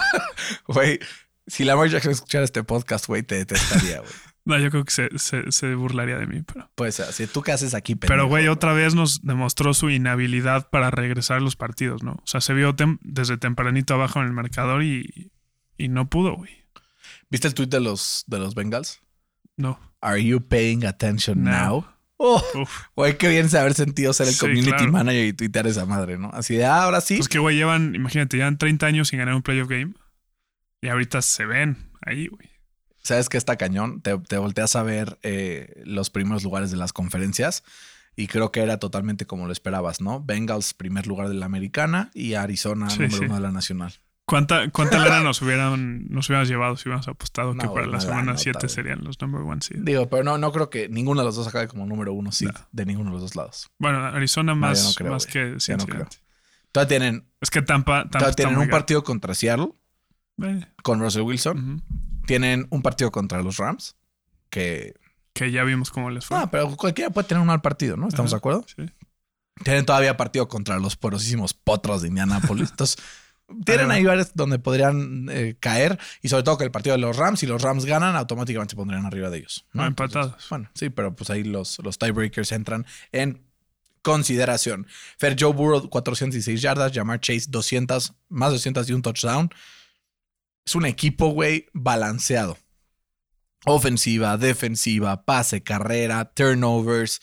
[0.68, 0.98] Güey,
[1.46, 4.12] si Lamar Jackson escuchara este podcast, güey, te detestaría, güey.
[4.44, 6.70] No, yo creo que se, se- se burlaría de mí, pero.
[6.76, 8.28] Pues así, ¿tú qué haces aquí, Pero, pendejo?
[8.28, 12.12] güey, otra vez nos demostró su inhabilidad para regresar a los partidos, ¿no?
[12.12, 15.32] O sea, se vio tem- desde tempranito abajo en el marcador y,
[15.76, 16.64] y no pudo, güey.
[17.30, 19.00] ¿Viste el tweet de los, de los Bengals?
[19.56, 19.78] No.
[20.00, 21.50] Are you paying attention No.
[21.50, 21.86] now?
[22.18, 22.42] Oh,
[22.96, 24.90] güey, qué bien saber sentido ser el Sí, community claro.
[24.92, 26.30] manager y tuitear esa madre, ¿no?
[26.32, 27.16] Así de, ah, ahora sí.
[27.16, 29.92] Pues que, güey, llevan, imagínate, llevan 30 años sin ganar un playoff game.
[30.80, 32.48] Y ahorita se ven ahí, güey.
[33.02, 34.00] ¿Sabes qué está cañón?
[34.00, 37.62] Te, te volteas a ver eh, los primeros lugares de las conferencias
[38.16, 40.22] y creo que era totalmente como lo esperabas, ¿no?
[40.24, 43.24] Bengals, primer lugar de la americana y Arizona, Sí, número sí.
[43.26, 43.92] uno de la nacional.
[44.26, 48.00] ¿Cuánta, cuánta lana nos hubieran, nos hubiéramos llevado si hubiéramos apostado No, que para la
[48.00, 48.68] semana granota, 7 güey.
[48.68, 49.78] serían los number one seed?
[49.82, 52.50] Digo, pero no, no creo que ninguno de los dos acabe como número uno, No.
[52.72, 53.70] de ninguno de los dos lados.
[53.78, 56.16] Bueno, Arizona No, más, creo, más que Cincinnati.
[56.72, 59.72] Todavía tienen, Es que Tampa, Tampa todavía tienen un partido contra Seattle.
[60.42, 61.82] Eh, con Russell Wilson.
[62.26, 63.96] Tienen un partido contra los Rams,
[64.50, 64.94] que...
[65.32, 66.36] Que ya vimos cómo les fue.
[66.36, 68.08] Ah, pero cualquiera puede tener un mal partido, ¿no?
[68.08, 68.64] ¿Estamos de acuerdo?
[68.74, 68.84] Sí.
[69.62, 72.70] Tienen todavía partido contra los porosísimos potros de Indianápolis.
[72.72, 72.96] Entonces,
[73.64, 74.10] tienen Ahí ahí va.
[74.12, 75.98] varios donde podrían eh, caer.
[76.22, 78.76] Y sobre todo que el partido de los Rams, si los Rams ganan, automáticamente se
[78.76, 79.66] pondrían arriba de ellos.
[79.72, 79.86] ¿no?
[79.86, 80.48] Entonces, empatados.
[80.50, 83.46] bueno, sí, pero pues ahí los, los tiebreakers entran en
[84.02, 84.86] consideración.
[85.18, 86.92] Fer Joe Burrow, 416 yardas.
[86.92, 89.50] Jamar Chase, 200, más de 200 y un touchdown.
[90.64, 92.58] Es un equipo, güey, balanceado.
[93.64, 97.20] Ofensiva, defensiva, pase, carrera, turnovers.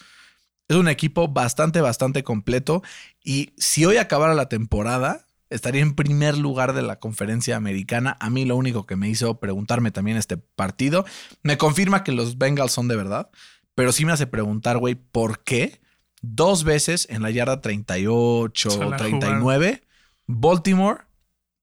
[0.68, 2.82] Es un equipo bastante, bastante completo.
[3.24, 5.23] Y si hoy acabara la temporada,
[5.54, 8.18] estaría en primer lugar de la conferencia americana.
[8.20, 11.06] A mí lo único que me hizo preguntarme también este partido,
[11.42, 13.30] me confirma que los Bengals son de verdad,
[13.76, 15.82] pero sí me hace preguntar, güey, ¿por qué?
[16.22, 19.84] Dos veces en la yarda 38 Se o la 39,
[20.28, 21.02] Baltimore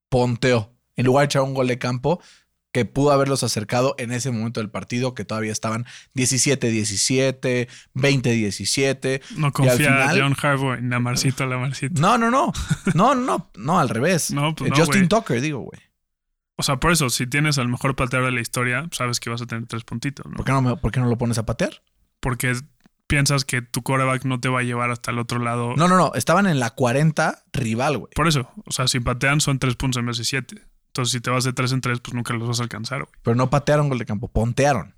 [0.08, 2.20] ponteó en lugar de echar un gol de campo
[2.72, 9.20] que pudo haberlos acercado en ese momento del partido, que todavía estaban 17-17, 20-17.
[9.36, 12.00] No confía final- John Harbaugh en Lamarcito, Lamarcito.
[12.00, 12.52] No, no, no.
[12.94, 14.30] No, no, no, al revés.
[14.32, 15.08] No, pues no, Justin.
[15.08, 15.80] Tucker, digo, güey.
[16.56, 19.40] O sea, por eso, si tienes al mejor pateador de la historia, sabes que vas
[19.40, 20.36] a tener tres puntitos, ¿no?
[20.36, 21.82] ¿Por qué no, me- por qué no lo pones a patear?
[22.20, 22.54] Porque
[23.06, 25.74] piensas que tu quarterback no te va a llevar hasta el otro lado.
[25.76, 26.12] No, no, no.
[26.14, 28.12] Estaban en la 40 rival, güey.
[28.14, 30.62] Por eso, o sea, si patean son tres puntos en vez de siete.
[30.90, 33.12] Entonces, si te vas de tres en tres, pues nunca los vas a alcanzar, güey.
[33.22, 34.94] Pero no patearon gol de campo, pontearon.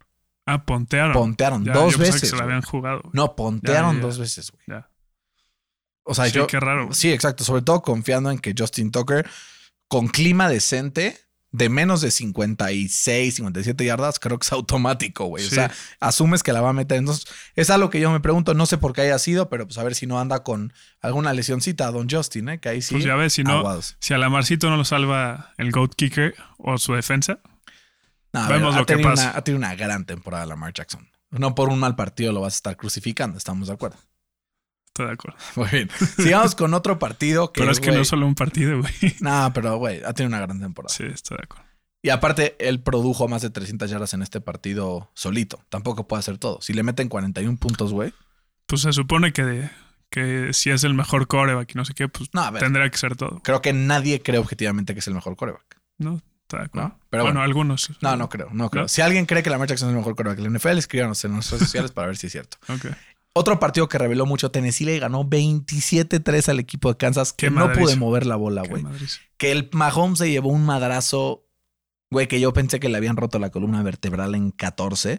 [0.46, 1.12] Ah, pontearon.
[1.12, 2.20] Pontearon Ya, dos yo veces.
[2.22, 2.54] Que se la güey.
[2.54, 3.02] habían jugado.
[3.12, 4.06] No, pontearon Ya, ya, ya.
[4.06, 4.64] dos veces, güey.
[4.66, 4.90] Ya.
[6.04, 6.46] O sea, Sí, yo.
[6.46, 6.88] qué raro.
[6.92, 7.44] Sí, exacto.
[7.44, 9.28] Sobre todo confiando en que Justin Tucker,
[9.86, 11.18] con clima decente,
[11.52, 15.44] de menos de 56, 57 yardas, creo que es automático, güey.
[15.44, 15.50] Sí.
[15.50, 16.98] O sea, asumes que la va a meter.
[16.98, 18.54] Entonces, es algo que yo me pregunto.
[18.54, 21.32] No sé por qué haya sido, pero pues a ver si no anda con alguna
[21.34, 22.58] lesioncita a Don Justin, ¿eh?
[22.58, 22.94] Que ahí sí.
[22.94, 23.96] Pues ya ves, si no, aguados.
[24.00, 27.40] si a la Marcito no lo salva el GOAT Kicker o su defensa,
[28.32, 29.30] No, ver, Vemos lo que pasa.
[29.30, 31.08] Una, ha tenido una gran temporada Lamar Jackson.
[31.30, 33.98] No por un mal partido lo vas a estar crucificando, estamos de acuerdo.
[34.92, 35.38] Estoy de acuerdo.
[35.56, 35.90] Muy bien.
[36.16, 37.60] Sigamos con otro partido que.
[37.60, 38.92] Pero es que no es solo un partido, güey.
[39.20, 40.94] No, pero güey, ha tenido una gran temporada.
[40.94, 41.66] Sí, estoy de acuerdo.
[42.04, 45.64] Y aparte, él produjo más de 300 yardas en este partido solito.
[45.68, 46.60] Tampoco puede hacer todo.
[46.60, 48.12] Si le meten 41 puntos, güey.
[48.66, 49.70] Pues se supone que,
[50.10, 53.16] que si es el mejor coreback y no sé qué, pues No, tendrá que ser
[53.16, 53.40] todo.
[53.44, 55.80] Creo que nadie cree objetivamente que es el mejor coreback.
[55.98, 56.88] No, estoy de acuerdo.
[56.88, 56.98] ¿No?
[57.08, 57.44] Pero bueno, bueno.
[57.44, 57.90] algunos.
[58.00, 58.82] No, no creo, no creo.
[58.84, 58.88] ¿No?
[58.88, 61.34] Si alguien cree que Lamar Jackson es el mejor coreback de la NFL, escríbanos en
[61.34, 62.56] nuestras redes sociales para ver si es cierto.
[62.68, 62.86] Ok.
[63.34, 67.50] Otro partido que reveló mucho, Tennessee le ganó 27-3 al equipo de Kansas que Qué
[67.50, 68.84] no pude mover la bola, güey.
[69.38, 71.46] Que el Mahomes se llevó un madrazo,
[72.10, 75.18] güey, que yo pensé que le habían roto la columna vertebral en 14.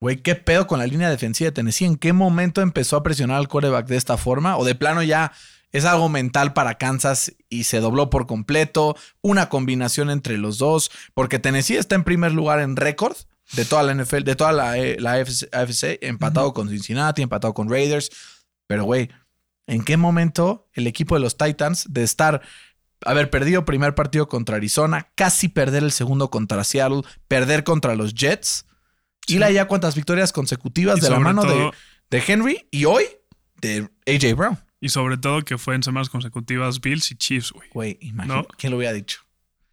[0.00, 1.84] Güey, ¿qué pedo con la línea defensiva de Tennessee?
[1.84, 4.56] ¿En qué momento empezó a presionar al quarterback de esta forma?
[4.56, 5.32] ¿O de plano ya
[5.70, 8.96] es algo mental para Kansas y se dobló por completo?
[9.20, 13.14] Una combinación entre los dos, porque Tennessee está en primer lugar en récord
[13.52, 17.68] de toda la NFL, de toda la, eh, la AFC, empatado con Cincinnati, empatado con
[17.68, 18.10] Raiders.
[18.66, 19.10] Pero, güey,
[19.66, 22.42] ¿en qué momento el equipo de los Titans de estar
[23.04, 28.14] haber perdido primer partido contra Arizona, casi perder el segundo contra Seattle, perder contra los
[28.14, 28.66] Jets.
[29.26, 31.70] Y la ya cuántas victorias consecutivas Y de la mano de,
[32.10, 33.04] de Henry y hoy
[33.60, 34.58] de AJ Brown.
[34.80, 37.68] Y sobre todo que fue en semanas consecutivas Bills y Chiefs, güey.
[37.70, 38.48] Güey, imagínate.
[38.48, 38.56] No.
[38.56, 39.20] ¿Quién lo hubiera dicho?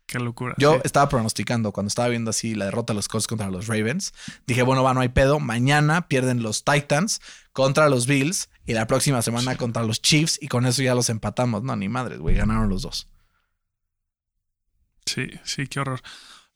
[0.08, 0.56] Qué locura.
[0.58, 0.82] Yo sí.
[0.86, 4.14] estaba pronosticando cuando estaba viendo así la derrota de los Colts contra los Ravens.
[4.48, 5.40] Dije, bueno, va, no hay pedo.
[5.42, 7.20] Mañana pierden los Titans
[7.52, 11.10] contra los Bills y la próxima semana contra los Chiefs y con eso ya los
[11.10, 11.64] empatamos.
[11.64, 13.10] No, ni madres, güey, ganaron los dos.
[15.06, 16.02] Sí, sí, qué horror.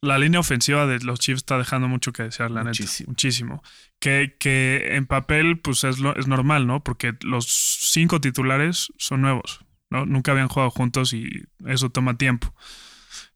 [0.00, 3.04] La línea ofensiva de los Chiefs está dejando mucho que desear, la Muchísimo.
[3.06, 3.10] neta.
[3.10, 3.62] Muchísimo.
[4.00, 6.82] Que, que en papel, pues es, lo- es normal, ¿no?
[6.82, 7.46] Porque los
[7.92, 10.04] cinco titulares son nuevos, ¿no?
[10.06, 11.28] Nunca habían jugado juntos y
[11.66, 12.52] eso toma tiempo.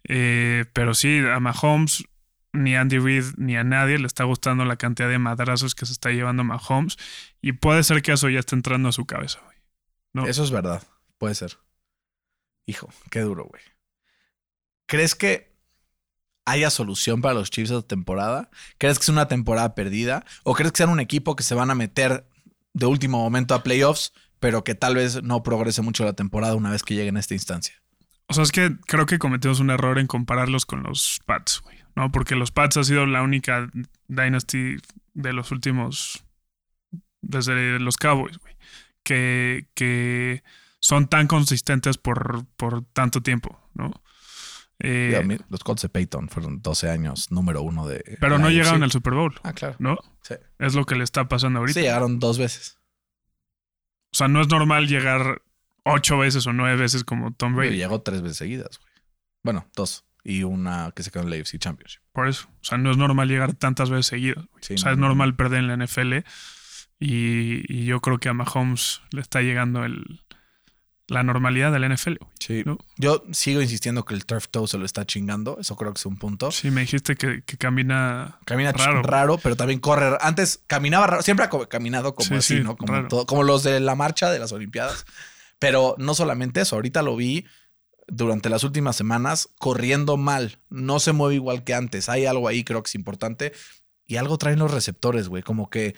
[0.08, 2.04] Eh, pero sí, a Mahomes,
[2.52, 5.92] ni Andy Reid, ni a nadie le está gustando la cantidad de madrazos que se
[5.92, 6.96] está llevando Mahomes.
[7.40, 9.56] Y puede ser que eso ya esté entrando a su cabeza, güey.
[10.12, 10.26] No.
[10.26, 10.82] Eso es verdad.
[11.18, 11.58] Puede ser.
[12.66, 13.62] Hijo, qué duro, güey.
[14.86, 15.56] ¿Crees que
[16.44, 18.50] haya solución para los Chiefs esta temporada?
[18.78, 20.24] ¿Crees que es una temporada perdida?
[20.44, 22.26] ¿O crees que sean un equipo que se van a meter
[22.72, 26.70] de último momento a playoffs, pero que tal vez no progrese mucho la temporada una
[26.70, 27.82] vez que lleguen a esta instancia?
[28.28, 31.76] O sea, es que creo que cometimos un error en compararlos con los Pats, güey.
[31.94, 32.10] ¿No?
[32.12, 33.70] Porque los Pats ha sido la única
[34.08, 34.76] dynasty
[35.14, 36.24] de los últimos.
[37.22, 38.56] Desde los Cowboys, güey.
[39.02, 40.42] Que, que
[40.80, 43.92] son tan consistentes por, por tanto tiempo, ¿no?
[44.78, 48.18] Eh, mí, los Colts de Peyton fueron 12 años número uno de.
[48.20, 49.76] pero no llegaron al Super Bowl, Ah, claro.
[49.78, 49.96] ¿no?
[50.20, 50.34] Sí.
[50.58, 51.80] Es lo que le está pasando ahorita.
[51.80, 52.78] Sí, llegaron dos veces.
[54.12, 55.40] O sea, no es normal llegar
[55.86, 57.76] ocho veces o nueve veces como Tom Brady.
[57.76, 58.92] llegó tres veces seguidas, güey.
[59.42, 60.04] Bueno, dos.
[60.24, 62.00] Y una que se quedó en la AFC Championship.
[62.12, 62.48] Por eso.
[62.60, 64.44] O sea, no es normal llegar tantas veces seguidas.
[64.50, 64.62] güey.
[64.62, 66.14] Sí, o sea, no, es no, normal perder en la NFL.
[66.98, 70.22] Y, y yo creo que a Mahomes le está llegando el,
[71.08, 72.16] la normalidad de la NFL.
[72.18, 72.32] güey.
[72.40, 72.62] Sí.
[72.66, 72.78] ¿no?
[72.96, 75.58] Yo sigo insistiendo que el turf toe se lo está chingando.
[75.60, 76.50] Eso creo que es un punto.
[76.50, 78.38] Sí, me dijiste que, que camina.
[78.46, 79.02] Camina Raro.
[79.02, 79.38] raro.
[79.40, 80.16] pero también corre.
[80.20, 81.22] Antes caminaba raro.
[81.22, 82.76] Siempre ha caminado como Sí, así, sí, ¿no?
[82.76, 85.04] Como, todo- como los de la marcha de las Olimpiadas.
[85.58, 86.76] Pero no solamente eso.
[86.76, 87.46] Ahorita lo vi
[88.08, 90.58] durante las últimas semanas corriendo mal.
[90.68, 92.08] No se mueve igual que antes.
[92.08, 93.52] Hay algo ahí, creo que es importante.
[94.06, 95.42] Y algo traen los receptores, güey.
[95.42, 95.94] Como que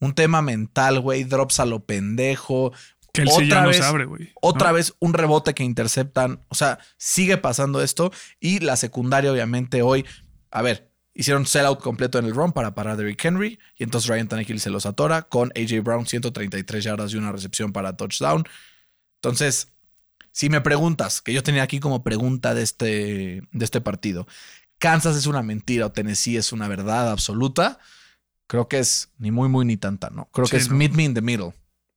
[0.00, 1.24] un tema mental, güey.
[1.24, 2.72] Drops a lo pendejo.
[3.12, 4.30] Que sí Otra vez- abre, güey.
[4.40, 4.74] Otra ¿no?
[4.74, 6.44] vez un rebote que interceptan.
[6.48, 8.12] O sea, sigue pasando esto.
[8.38, 10.04] Y la secundaria, obviamente, hoy.
[10.50, 13.58] A ver, hicieron sellout completo en el run para parar a Derrick Henry.
[13.76, 17.72] Y entonces Ryan Tannehill se los atora con AJ Brown, 133 yardas y una recepción
[17.72, 18.44] para touchdown.
[19.22, 19.72] Entonces,
[20.32, 24.26] si me preguntas, que yo tenía aquí como pregunta de este, de este partido,
[24.78, 27.78] ¿Kansas es una mentira o Tennessee es una verdad absoluta?
[28.46, 30.28] Creo que es ni muy, muy ni tanta, ¿no?
[30.32, 30.76] Creo que es no.
[30.76, 31.52] meet me in the middle.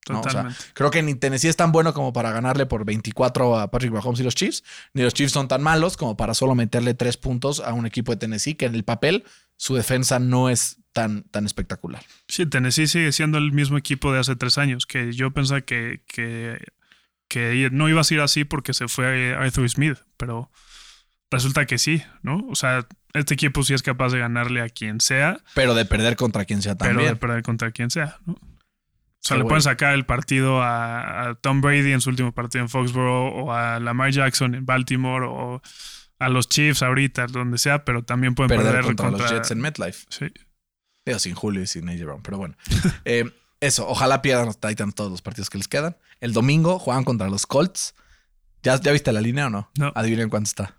[0.09, 0.21] ¿no?
[0.21, 0.49] O sea.
[0.73, 4.19] Creo que ni Tennessee es tan bueno como para ganarle por 24 a Patrick Mahomes
[4.19, 7.59] y los Chiefs, ni los Chiefs son tan malos como para solo meterle tres puntos
[7.59, 9.23] a un equipo de Tennessee que en el papel
[9.57, 12.03] su defensa no es tan, tan espectacular.
[12.27, 14.87] Sí, Tennessee sigue siendo el mismo equipo de hace tres años.
[14.87, 16.57] Que yo pensaba que, que,
[17.31, 20.51] que no iba a ser así porque se fue Arthur Smith, pero
[21.31, 22.45] resulta que sí, ¿no?
[22.49, 26.17] O sea, este equipo sí es capaz de ganarle a quien sea, Pero de perder
[26.17, 27.09] contra quien sea pero también.
[27.11, 28.33] de perder contra quien sea, ¿no?
[28.33, 32.33] O sea, Sí, le pueden sacar el partido a, a Tom Brady en su último
[32.33, 35.61] partido en Foxborough o a Lamar Jackson en Baltimore o
[36.19, 39.61] a los Chiefs ahorita, donde sea, pero también pueden Perder perder, contra, los Jets en
[39.61, 40.05] MetLife.
[40.09, 40.25] Sí.
[41.05, 42.55] Digo, sin Julio y sin AJ Brown, pero bueno.
[43.05, 45.95] Eh, eso, ojalá pierdan los Titans todos los partidos que les quedan.
[46.19, 47.95] El domingo juegan contra los Colts.
[48.63, 49.71] ¿Ya, ya viste la línea o no?
[49.77, 49.91] No.
[49.95, 50.77] Adivinen cuánto está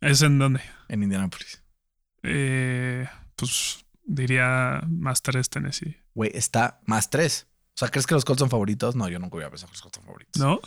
[0.00, 0.60] ¿Es en dónde?
[0.88, 1.62] en Indianapolis.
[2.22, 5.96] Eh, pues diría más tres Tennessee.
[6.14, 7.46] Güey, está más tres.
[7.74, 8.96] O sea, ¿crees que los Colts son favoritos?
[8.96, 10.40] No, yo nunca hubiera pensado que los Colts son favoritos.
[10.40, 10.60] ¿No?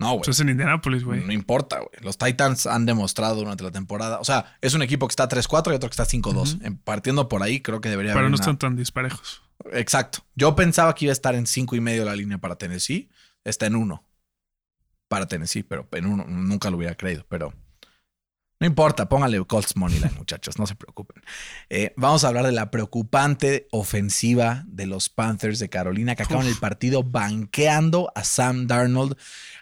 [0.00, 0.18] No, güey.
[0.24, 1.24] Pues es en Indianapolis, güey.
[1.24, 1.90] No importa, güey.
[2.00, 4.20] Los Titans han demostrado durante la temporada.
[4.20, 6.54] O sea, es un equipo que está 3-4 y otro que está 5-2.
[6.56, 6.66] Ujú.
[6.66, 8.30] En- Partiendo por ahí, creo que debería pero haber.
[8.30, 9.42] no una- están tan disparejos.
[9.72, 10.24] Exacto.
[10.34, 13.10] Yo pensaba que iba a estar en 5 y medio la línea para Tennessee.
[13.44, 14.04] Está en 1
[15.08, 17.24] para Tennessee, pero en 1 nunca lo hubiera creído.
[17.28, 17.52] Pero
[18.60, 21.22] no importa, póngale Colts Moneyline, muchachos, no se preocupen.
[21.70, 26.46] Eh, vamos a hablar de la preocupante ofensiva de los Panthers de Carolina que acaban
[26.46, 29.16] el partido banqueando a Sam Darnold.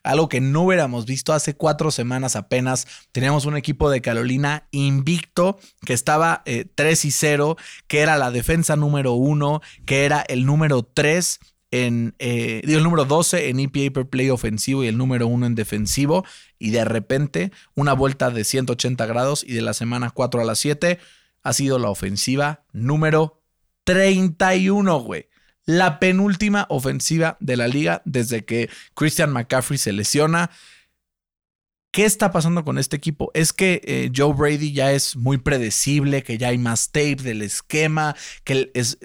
[0.07, 2.87] Algo que no hubiéramos visto hace cuatro semanas apenas.
[3.13, 7.57] Teníamos un equipo de Carolina invicto que estaba eh, 3 y 0,
[7.89, 11.41] que era la defensa número uno, que era el número 3
[11.73, 15.55] en, eh, el número 12 en EPA per play ofensivo y el número 1 en
[15.55, 16.25] defensivo.
[16.59, 20.55] Y de repente, una vuelta de 180 grados y de la semana 4 a la
[20.55, 20.99] 7
[21.43, 23.43] ha sido la ofensiva número
[23.85, 25.29] 31, güey.
[25.67, 30.51] La penúltima ofensiva de la liga desde que Christian McCaffrey se lesiona.
[31.91, 33.31] ¿Qué está pasando con este equipo?
[33.35, 37.43] Es que eh, Joe Brady ya es muy predecible, que ya hay más tape del
[37.43, 38.99] esquema, que es.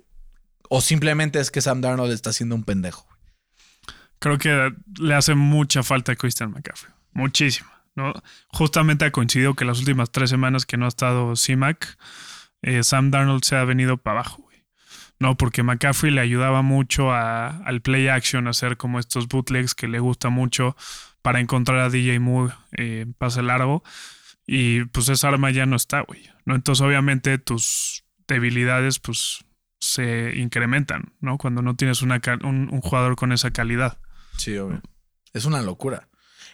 [0.69, 3.07] O simplemente es que Sam Darnold está haciendo un pendejo.
[4.19, 6.93] Creo que le hace mucha falta a Christian McCaffrey.
[7.13, 7.71] Muchísima.
[7.95, 8.13] ¿no?
[8.47, 11.97] Justamente ha coincidido que las últimas tres semanas que no ha estado CMAC,
[12.61, 14.50] eh, Sam Darnold se ha venido para abajo.
[15.21, 19.75] No, porque McCaffrey le ayudaba mucho a- al play action, a hacer como estos bootlegs
[19.75, 20.75] que le gusta mucho
[21.21, 23.83] para encontrar a DJ Moore eh, pase largo.
[24.47, 26.27] Y pues esa arma ya no está, güey.
[26.45, 26.55] ¿no?
[26.55, 29.45] Entonces, obviamente, tus debilidades, pues
[29.79, 31.37] se incrementan, ¿no?
[31.37, 33.99] Cuando no tienes un jugador con esa calidad.
[34.37, 34.81] Sí, obvio.
[35.33, 36.09] Es una locura.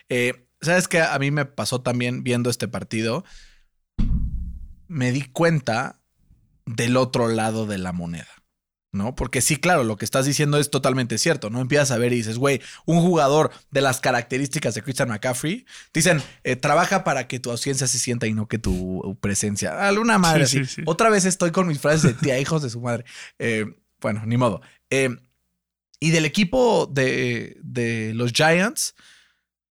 [0.10, 1.02] Eh, ¿Sabes qué?
[1.02, 3.24] A mí me pasó también viendo este partido.
[4.90, 6.02] Me di cuenta
[6.66, 8.28] del otro lado de la moneda.
[8.94, 9.16] ¿No?
[9.16, 11.60] Porque sí, claro, lo que estás diciendo es totalmente cierto, ¿no?
[11.60, 16.24] Empiezas a ver y dices, güey, un jugador de las características de Christian McCaffrey, dicen,
[16.44, 19.88] eh, trabaja para que tu ausencia se sienta y no que tu presencia.
[19.88, 20.82] Alguna madre Sí, sí, sí.
[20.86, 23.04] Otra vez estoy con mis frases de tía, hijos de su madre.
[23.40, 23.66] Eh,
[24.00, 24.62] bueno, ni modo.
[24.90, 25.10] Eh,
[26.00, 28.96] y del equipo de, de los Giants,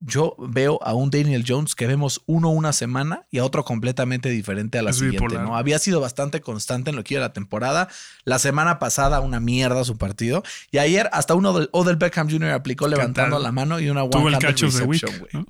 [0.01, 4.29] yo veo a un Daniel Jones que vemos uno una semana y a otro completamente
[4.29, 5.45] diferente a la Es siguiente, bipolar.
[5.45, 5.55] ¿no?
[5.55, 7.87] Había sido bastante constante en lo que iba la temporada.
[8.23, 10.41] La semana pasada, una mierda su partido.
[10.71, 12.49] Y ayer, hasta uno del Odell Beckham Jr.
[12.49, 15.33] aplicó levantando la mano y una Tuvo el catch of the week.
[15.33, 15.45] ¿no?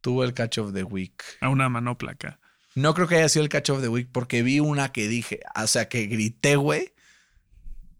[0.00, 1.22] Tuvo el catch of the week.
[1.40, 2.40] A una manopla acá.
[2.74, 5.40] No creo que haya sido el catch of the week porque vi una que dije,
[5.54, 6.94] o sea, que grité, güey,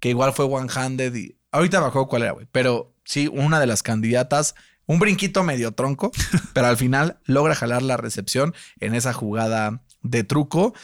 [0.00, 3.66] que igual fue one-handed y ahorita me acuerdo cuál era, güey, pero sí, una de
[3.66, 4.54] las candidatas,
[4.86, 6.12] un brinquito medio tronco,
[6.54, 10.74] pero al final logra jalar la recepción en esa jugada de truco.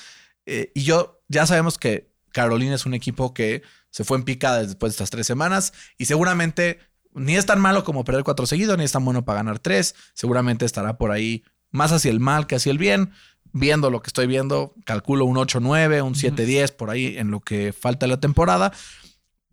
[0.47, 4.63] Eh, y yo, ya sabemos que Carolina es un equipo que se fue en picada
[4.63, 6.79] después de estas tres semanas y seguramente
[7.15, 9.95] ni es tan malo como perder cuatro seguidos, ni es tan bueno para ganar tres.
[10.15, 13.13] Seguramente estará por ahí más hacia el mal que hacia el bien.
[13.53, 17.73] Viendo lo que estoy viendo, calculo un 8-9, un 7-10 por ahí en lo que
[17.73, 18.73] falta la temporada.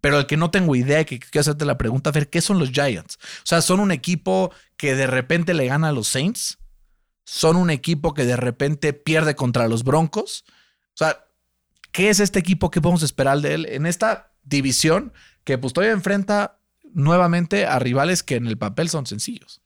[0.05, 2.39] Pero el que no tengo idea y que quiero hacerte la pregunta, a ver, ¿qué
[2.39, 3.17] son los Giants?
[3.17, 6.59] O sea, ¿son un equipo que de repente le gana a los Saints?
[7.23, 10.45] ¿Son un equipo que de repente pierde contra los Broncos?
[10.93, 11.25] O sea,
[11.91, 12.69] ¿qué es este equipo?
[12.69, 15.11] ¿Qué podemos esperar de él en esta división
[15.43, 16.59] que pues todavía enfrenta
[16.93, 19.63] nuevamente a rivales que en el papel son sencillos?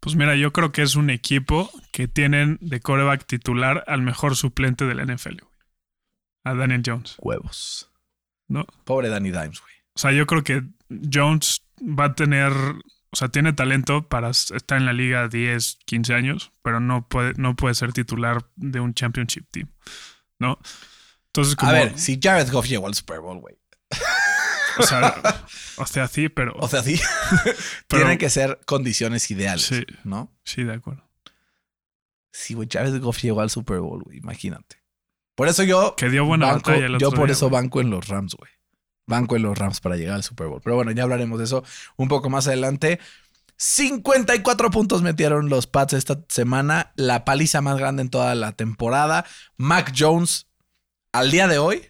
[0.00, 4.34] Pues mira, yo creo que es un equipo que tienen de coreback titular al mejor
[4.34, 5.40] suplente del NFL.
[6.42, 7.91] A Daniel Jones, Huevos.
[8.52, 8.66] ¿No?
[8.84, 9.72] Pobre Danny Dimes, güey.
[9.94, 10.62] O sea, yo creo que
[11.12, 16.14] Jones va a tener, o sea, tiene talento para estar en la liga 10, 15
[16.14, 19.68] años, pero no puede, no puede ser titular de un championship team,
[20.38, 20.58] ¿no?
[21.26, 23.58] Entonces, como, A ver, si Jared Goff llegó al Super Bowl, güey.
[24.78, 25.44] o sea,
[25.76, 26.98] o sea, sí, pero, O sea, sí.
[27.44, 29.84] Pero- Tienen que ser condiciones ideales, Sí.
[30.04, 30.30] ¿no?
[30.44, 31.08] sí, de acuerdo.
[32.32, 34.81] Sí, güey, Jared Goff llegó al Super Bowl, güey, imagínate.
[35.34, 37.90] Por eso yo Que dio buena banco, batalla el yo por día, eso banco en
[37.90, 38.50] los Rams, güey.
[39.06, 40.60] Banco en los Rams para llegar al Super Bowl.
[40.62, 41.64] Pero bueno, ya hablaremos de eso
[41.96, 43.00] un poco más adelante.
[43.56, 49.24] 54 puntos metieron los Pats esta semana, la paliza más grande en toda la temporada.
[49.56, 50.48] Mac Jones,
[51.12, 51.82] al día de hoy,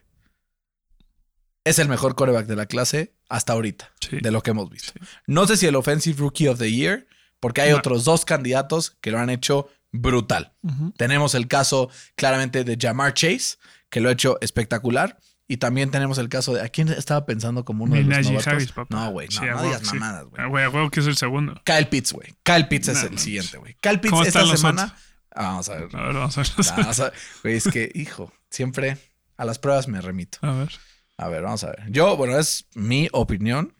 [1.64, 4.18] es el mejor coreback de la clase, hasta ahorita, Sí.
[4.20, 4.93] de lo que hemos visto.
[5.26, 7.07] No sé si el Offensive Rookie of the Year,
[7.40, 7.78] porque hay No.
[7.78, 10.53] otros dos candidatos que lo han hecho brutal.
[10.97, 13.57] Tenemos el caso claramente de Jamar Chase,
[13.90, 15.18] que lo ha hecho espectacular.
[15.49, 16.62] Y también tenemos el caso de.
[16.62, 18.47] ¿A quién estaba pensando como uno de los Najee novatos?
[18.47, 18.97] Harris, papá.
[18.97, 19.97] No, güey, no, Sí, no huevo, digas sí.
[19.99, 20.43] mamadas, güey.
[20.43, 21.61] Ah, Güey, huevo que es el segundo.
[21.64, 22.34] Kyle Pitts, güey.
[22.43, 23.76] Kyle Pitts es el no, siguiente, güey.
[23.80, 24.97] Kyle Pitts ¿Cómo esta semana.
[25.34, 25.88] Ah, vamos a ver.
[25.95, 26.51] A ver, vamos a ver.
[26.76, 27.12] Vamos a ver.
[27.43, 28.97] Güey, es que, hijo, siempre
[29.36, 30.38] a las pruebas me remito.
[30.40, 30.70] A ver.
[31.18, 31.84] A ver, vamos a ver.
[31.90, 33.74] Yo, bueno, es mi opinión.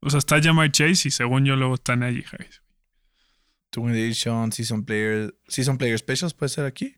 [0.00, 2.59] O sea, está Jamar Chase y según yo luego está Najee Harris.
[3.72, 6.96] To win the edition, season player, season player specials puede ser aquí.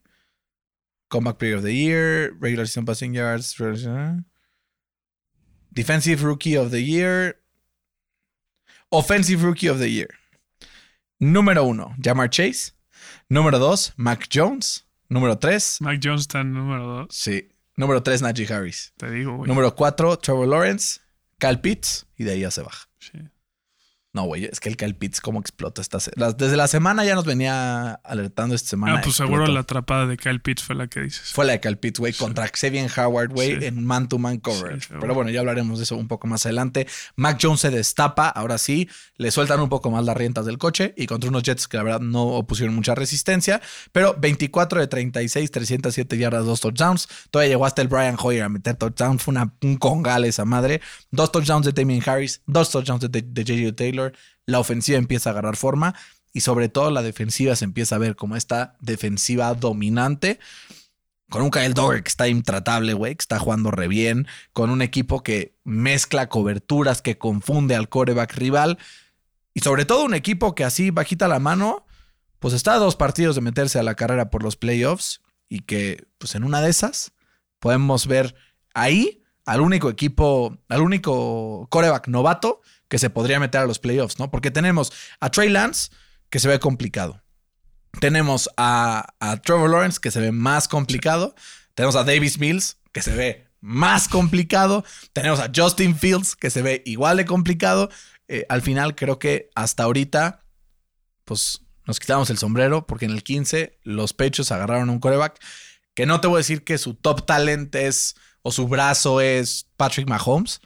[1.11, 3.55] Comeback player of the year, regular season passing yards,
[5.73, 7.37] defensive rookie of the year,
[8.91, 10.09] offensive rookie of the year.
[11.21, 12.73] Número uno, Jamar Chase.
[13.29, 14.87] Número dos, Mac Jones.
[15.11, 17.07] Número tres, Mike Jones está en número dos.
[17.15, 17.49] sí.
[17.77, 18.93] Número tres, Najee Harris.
[18.99, 19.49] Te digo, güey.
[19.49, 21.01] Número cuatro, Trevor Lawrence.
[21.39, 22.07] Kyle Pitts.
[22.19, 22.87] Y de ahí ya se baja.
[22.99, 23.19] Sí.
[24.15, 27.03] No, güey, es que el Kyle Pitts, cómo explota esta se- las- Desde la semana
[27.03, 28.99] ya nos venía alertando esta semana.
[28.99, 31.33] Ah, pues seguro la atrapada de Kyle Pitts fue la que dices.
[31.33, 33.65] Fue la de Kyle Pitts, güey, contra Xavier Howard, güey, Sí.
[33.65, 34.89] en man-to-man coverage.
[34.89, 34.95] Sí.
[35.01, 36.87] Pero bueno, ya hablaremos de eso un poco más adelante.
[37.17, 38.87] Mac Jones se destapa, ahora sí,
[39.17, 41.83] le sueltan un poco más las riendas del coche y contra unos Jets que la
[41.83, 47.09] verdad no opusieron mucha resistencia, pero 24 de 36, 307 yardas, dos touchdowns.
[47.31, 50.83] Todavía llegó hasta el Brian Hoyer a meter touchdown, fue una, un congal esa madre.
[51.11, 53.75] Dos touchdowns de Damien Harris, dos touchdowns de, de J.J.
[53.75, 54.02] Taylor.
[54.47, 55.95] La ofensiva empieza a agarrar forma
[56.33, 60.39] y sobre todo la defensiva se empieza a ver como esta defensiva dominante
[61.33, 64.83] con un Kyle Dogger que está intratable, güey, que está jugando re bien, con un
[64.83, 68.79] equipo que mezcla coberturas, que confunde al coreback rival,
[69.55, 71.87] y sobre todo un equipo que así bajita la mano,
[72.39, 76.05] pues está a dos partidos de meterse a la carrera por los playoffs, y que
[76.19, 77.13] pues en una de esas
[77.61, 78.35] podemos ver
[78.75, 82.61] ahí al único equipo, al único coreback novato
[82.93, 84.31] que se podría meter a los playoffs, ¿no?
[84.31, 85.91] Porque tenemos a Trey Lance,
[86.29, 87.23] que se ve complicado.
[88.01, 89.15] Tenemos a,
[89.47, 91.35] Trevor Lawrence, que se ve más complicado.
[91.75, 94.85] Tenemos a Davis Mills, que se ve más complicado.
[95.15, 97.89] Tenemos a Justin Fields, que se ve igual de complicado.
[98.29, 100.45] Eh, al final, creo que hasta ahorita,
[101.25, 105.43] pues nos quitamos el sombrero, porque en el 15 los pechos agarraron un coreback
[105.95, 109.67] que no te voy a decir que su top talent es o su brazo es
[109.79, 110.61] Patrick Mahomes.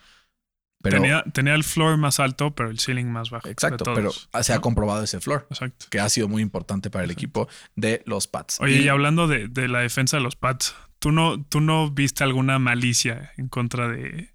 [0.91, 3.49] Pero, tenía, tenía el floor más alto, pero el ceiling más bajo.
[3.49, 4.11] exacto, pero
[4.43, 5.87] se ha comprobado ese floor Exacto.
[5.91, 8.61] que ha sido muy importante para el equipo de los Pats.
[8.61, 11.91] Oye, y, Y- hablando de, de la defensa de los Pats, ¿tú no, ¿tú no
[11.91, 14.31] viste alguna malicia en contra de,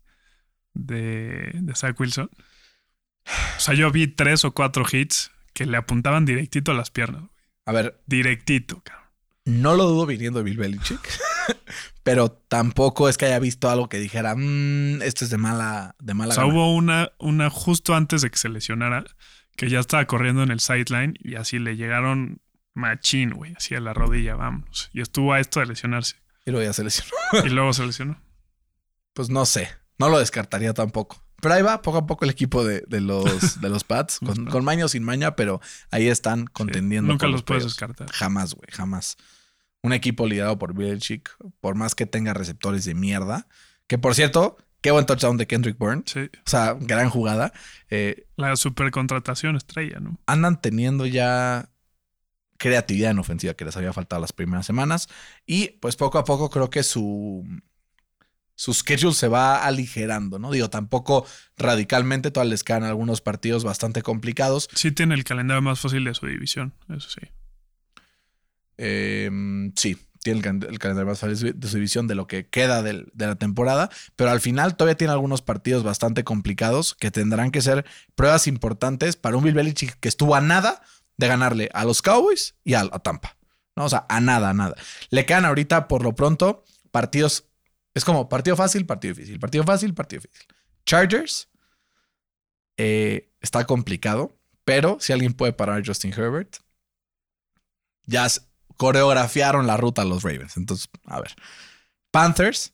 [0.73, 2.29] de, de Zach Wilson?
[3.57, 7.21] O sea, yo vi tres o cuatro hits que le apuntaban directito a las piernas.
[7.21, 7.31] güey.
[7.67, 9.00] a ver, Directito, cabrón.
[9.45, 10.99] No lo dudo viniendo de Bill Belichick,
[12.03, 16.13] pero tampoco es que haya visto algo que dijera, "Mm, esto es de mala, de
[16.13, 16.53] mala O sea, gana".
[16.53, 19.03] hubo una, una justo antes de que se lesionara,
[19.55, 22.41] que ya estaba corriendo en el sideline y así le llegaron
[22.73, 24.89] machín, güey, así a la rodilla, vámonos.
[24.93, 26.15] Y estuvo a esto de lesionarse.
[26.45, 27.11] Y luego ya se lesionó.
[27.45, 28.21] Y luego se lesionó.
[29.13, 29.67] Pues no sé,
[29.99, 31.21] no lo descartaría tampoco.
[31.41, 34.45] Pero ahí va poco a poco el equipo de, de los, de los Pats, con,
[34.51, 37.11] con maña o sin maña, pero ahí están contendiendo.
[37.11, 38.09] Nunca los puedes descartar.
[38.11, 39.17] Jamás, güey, jamás.
[39.81, 43.47] Un equipo liderado por Belichick, por más que tenga receptores de mierda,
[43.87, 46.03] que por cierto, qué buen touchdown de Kendrick Bourne.
[46.05, 46.29] Sí.
[46.45, 47.51] O sea, gran jugada.
[47.89, 50.19] Eh, La supercontratación estrella, ¿no?
[50.27, 51.69] andan teniendo ya
[52.57, 55.09] creatividad en ofensiva que les había faltado las primeras semanas.
[55.47, 57.43] Y pues poco a poco creo que su,
[58.61, 60.51] su schedule se va aligerando, ¿no?
[60.51, 61.25] Digo, tampoco
[61.57, 64.69] radicalmente, todavía les quedan algunos partidos bastante complicados.
[64.75, 67.21] Sí tiene el calendario más fácil de su división, eso sí.
[68.77, 69.31] Eh,
[69.75, 73.25] sí, tiene el, calendario más fácil de su división de lo que queda del- de
[73.25, 77.83] la temporada, pero al final todavía tiene algunos partidos bastante complicados que tendrán que ser
[78.13, 80.83] pruebas importantes para un Bill Belichick que estuvo a nada
[81.17, 83.37] de ganarle a los Cowboys y a, a Tampa.
[83.75, 83.85] ¿no?
[83.85, 84.75] O sea, a nada, a nada.
[85.09, 87.45] Le quedan ahorita, por lo pronto, partidos.
[87.93, 89.39] Es como partido fácil, partido difícil.
[89.39, 90.47] Partido fácil, partido difícil.
[90.85, 91.49] Chargers
[92.77, 96.57] eh, está complicado, pero si alguien puede parar a Justin Herbert,
[98.05, 98.27] ya
[98.77, 100.57] coreografiaron la ruta a los Ravens.
[100.57, 101.35] Entonces, a ver.
[102.11, 102.73] Panthers,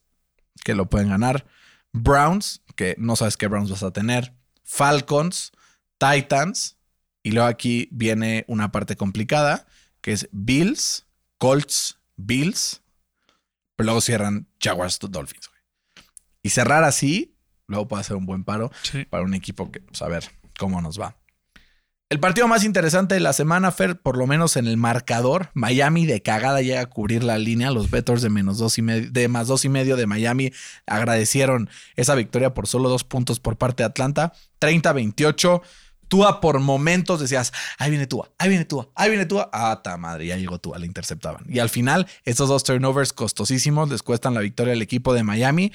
[0.63, 1.45] que lo pueden ganar.
[1.93, 4.33] Browns, que no sabes qué Browns vas a tener.
[4.63, 5.51] Falcons,
[5.97, 6.77] Titans.
[7.23, 9.67] Y luego aquí viene una parte complicada,
[10.01, 11.05] que es Bills,
[11.37, 12.81] Colts, Bills.
[13.77, 15.47] Pero luego cierran Jaguars, Dolphins.
[15.47, 15.61] güey.
[16.43, 19.05] Y cerrar así, luego puede ser un buen paro Sí.
[19.05, 20.25] para un equipo que, pues a ver
[20.59, 21.15] cómo nos va.
[22.09, 26.05] El partido más interesante de la semana, Fer, por lo menos en el marcador, Miami
[26.05, 27.69] de cagada llega a cubrir la línea.
[27.69, 30.53] Los Bettors de menos dos y medio, de más dos y medio de Miami
[30.85, 34.31] agradecieron esa victoria por solo dos puntos por parte de Atlanta.
[34.61, 35.61] 30-28.
[36.07, 39.49] Tua por momentos decías, ahí viene Tua, ahí viene Tua, ahí viene Tua.
[39.51, 41.45] Ah, ta madre, ya llegó Tua, le interceptaban.
[41.47, 45.71] Y al final, estos dos turnovers costosísimos les cuestan la victoria al equipo de Miami,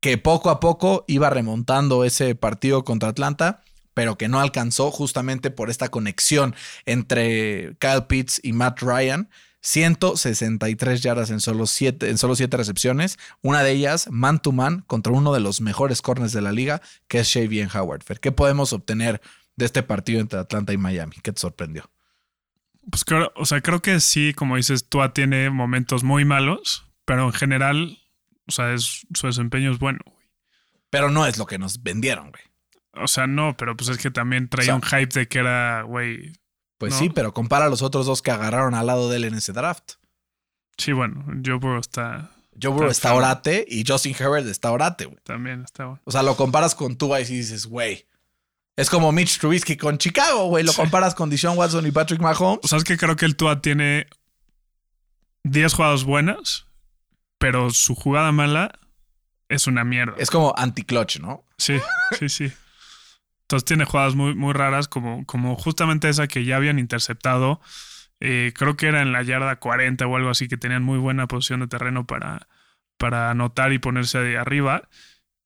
[0.00, 3.62] que poco a poco iba remontando ese partido contra Atlanta
[3.98, 6.54] pero que no alcanzó justamente por esta conexión
[6.86, 9.28] entre Kyle Pitts y Matt Ryan.
[9.60, 14.84] 163 yardas en solo 7 en solo siete recepciones, una de ellas man to man
[14.86, 18.04] contra uno de los mejores corners de la liga, que es Shavian Howard.
[18.20, 19.20] ¿Qué podemos obtener
[19.58, 21.16] de este partido entre Atlanta y Miami?
[21.22, 21.90] ¿Qué te sorprendió?
[22.90, 27.24] Pues creo, o sea, creo que sí, como dices, Tua tiene momentos muy malos, pero
[27.24, 27.98] en general,
[28.46, 29.98] o sea, su desempeño es bueno.
[30.90, 32.42] Pero no es lo que nos vendieron, güey.
[32.92, 36.32] O sea, no, pero pues es que también traía un hype de que era, güey.
[36.78, 39.34] Pues sí, pero compara a los otros dos que agarraron al lado de él en
[39.34, 39.94] ese draft.
[40.76, 42.30] Sí, bueno, Joe Burrow está.
[42.60, 45.18] Joe Burrow está, orate y Justin Herbert está orate, güey.
[45.24, 46.00] También está bueno.
[46.04, 48.06] O sea, lo comparas con Tua y dices, güey.
[48.78, 50.62] Es como Mitch Trubisky con Chicago, güey.
[50.62, 52.60] Lo comparas con Deshaun Watson y Patrick Mahomes.
[52.62, 54.06] O sea, es que creo que el Tua tiene
[55.42, 56.66] 10 jugadas buenas,
[57.38, 58.78] pero su jugada mala
[59.48, 60.14] es una mierda.
[60.18, 61.44] Es como anti-clutch, ¿no?
[61.58, 61.80] Sí,
[62.20, 62.52] sí, sí.
[63.42, 67.60] Entonces tiene jugadas muy, muy raras, como, como justamente esa que ya habían interceptado.
[68.20, 71.26] Eh, creo que era en la yarda 40 o algo así, que tenían muy buena
[71.26, 72.46] posición de terreno para,
[72.96, 74.88] para anotar y ponerse de arriba.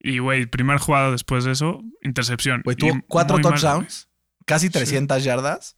[0.03, 2.61] Y, güey, primer jugado después de eso, intercepción.
[2.63, 4.09] Güey, tuvo cuatro touchdowns,
[4.45, 5.77] casi 300 yardas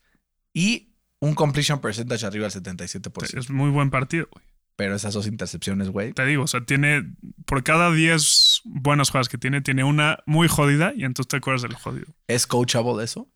[0.52, 3.38] y un completion percentage arriba del 77%.
[3.38, 4.44] Es muy buen partido, güey.
[4.76, 6.12] Pero esas dos intercepciones, güey.
[6.12, 7.14] Te digo, o sea, tiene.
[7.46, 11.62] Por cada 10 buenas jugadas que tiene, tiene una muy jodida y entonces te acuerdas
[11.62, 12.08] del jodido.
[12.28, 13.30] ¿Es coachable eso?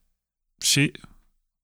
[0.60, 0.92] Sí.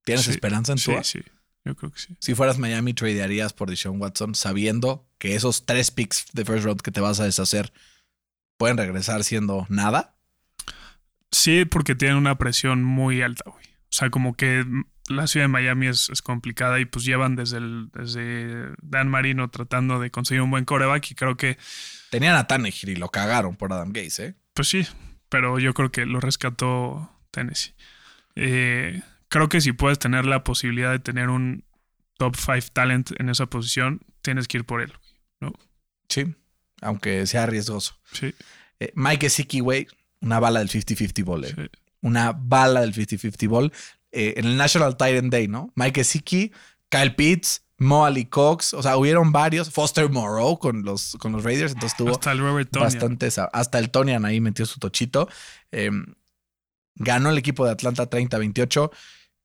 [0.05, 1.03] ¿Tienes esperanza en sí, Tua?
[1.03, 1.19] Sí,
[1.65, 2.15] yo creo que sí.
[2.19, 6.81] Si fueras Miami, tradearías por Deshaun Watson sabiendo que esos tres picks de first round
[6.81, 7.73] que te vas a deshacer
[8.57, 10.15] pueden regresar siendo nada.
[11.31, 13.65] Sí, porque tienen una presión muy alta, güey.
[13.65, 14.65] O sea, como que
[15.07, 19.99] la ciudad de Miami es, complicada y pues llevan desde, el, desde Dan Marino tratando
[19.99, 21.57] de conseguir un buen coreback y creo que...
[22.09, 24.35] Tenían a Tannehill y lo cagaron por Adam Gaze, ¿eh?
[24.53, 24.87] Pues sí,
[25.29, 27.73] pero yo creo que lo rescató Tennessee.
[28.35, 31.65] Eh, creo que si puedes tener la posibilidad de tener un
[32.17, 34.93] top 5 talent en esa posición, tienes que ir por él,
[35.39, 35.53] ¿no?
[36.09, 36.35] Sí,
[36.81, 37.95] aunque sea riesgoso.
[38.11, 38.33] Sí.
[38.79, 39.87] Eh, Mike Siki, güey,
[40.21, 41.69] una bala del 50-50 ball, ¿eh?
[42.01, 43.71] Una bala del 50-50 ball.
[44.11, 45.71] Eh, en el National Titan Day, ¿no?
[45.75, 46.51] Mike Gesicki,
[46.89, 49.69] Kyle Pitts, Mo Ali Cox, o sea, hubieron varios.
[49.69, 53.27] Foster Moreau con los, con los Raiders, entonces tuvo hasta el Robert bastante.
[53.51, 55.27] Hasta el Tonian ahí metió su tochito.
[55.71, 56.05] Em,
[56.95, 58.91] ganó el equipo de Atlanta 30-28.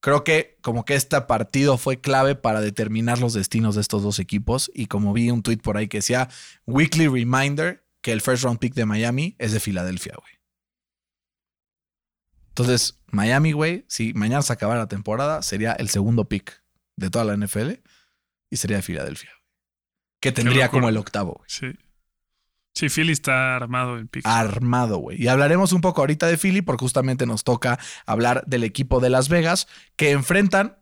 [0.01, 4.19] Creo que como que este partido fue clave para determinar los destinos de estos dos
[4.19, 4.71] equipos.
[4.75, 6.29] Y como vi un tweet por ahí que decía,
[6.67, 10.33] weekly reminder que el first round pick de Miami es de Filadelfia, güey.
[12.49, 16.63] Entonces, Miami, güey, si mañana se acabara la temporada, sería el segundo pick
[16.97, 17.73] de toda la NFL
[18.51, 19.31] y sería de Filadelfia.
[20.21, 21.49] Que tendría como el octavo, güey.
[21.49, 21.79] Sí.
[22.75, 24.27] Sí, Philly está armado en pick.
[24.27, 25.23] Armado, güey.
[25.23, 29.11] Y hablaremos un poco ahorita de Philly porque justamente nos toca hablar del equipo de
[29.11, 29.67] Las Vegas
[29.97, 30.79] que enfrentan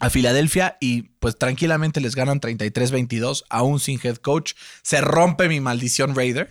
[0.00, 4.54] a Filadelfia y pues tranquilamente les ganan 33-22 aún sin head coach.
[4.82, 6.50] Se rompe mi maldición Raider.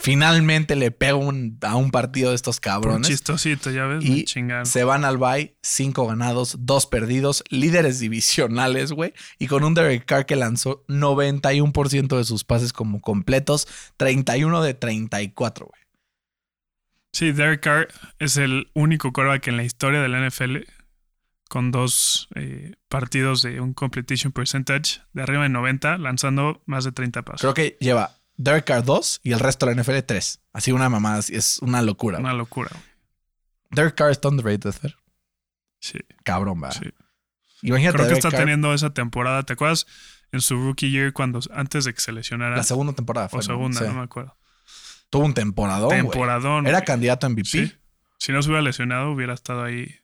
[0.00, 1.32] Finalmente le pego
[1.62, 3.08] a un partido de estos cabrones.
[3.08, 4.04] Un chistosito, ya ves.
[4.04, 4.26] Y
[4.64, 9.12] se van al bye, cinco ganados, dos perdidos, líderes divisionales, güey.
[9.38, 14.74] Y con un Derek Carr que lanzó 91% de sus pases como completos, 31 de
[14.74, 15.82] 34, güey.
[17.12, 17.88] Sí, Derek Carr
[18.20, 20.58] es el único quarterback en la historia de la NFL
[21.48, 26.92] con dos eh, partidos de un completion percentage de arriba de 90, lanzando más de
[26.92, 27.40] 30 pasos.
[27.40, 30.40] Creo que lleva Derek Carr 2 y el resto de la NFL 3.
[30.52, 32.18] Así una mamada, es una locura.
[32.18, 32.70] Una locura.
[33.70, 34.96] Derek Carr está underrated, Fer.
[35.80, 35.98] Sí.
[36.22, 36.70] Cabrón, va.
[36.70, 36.86] Sí.
[37.62, 37.98] Imagínate.
[37.98, 39.42] Creo que está teniendo esa temporada.
[39.42, 39.86] ¿Te acuerdas
[40.30, 42.56] en su rookie year cuando antes de que se lesionara?
[42.56, 43.40] La segunda temporada fue.
[43.40, 44.36] O segunda, no, me acuerdo.
[45.10, 45.90] Tuvo un temporadón.
[45.90, 46.66] Temporadón.
[46.68, 47.48] Era candidato a MVP.
[47.48, 47.72] Sí.
[48.18, 49.96] Si no se hubiera lesionado, hubiera estado ahí.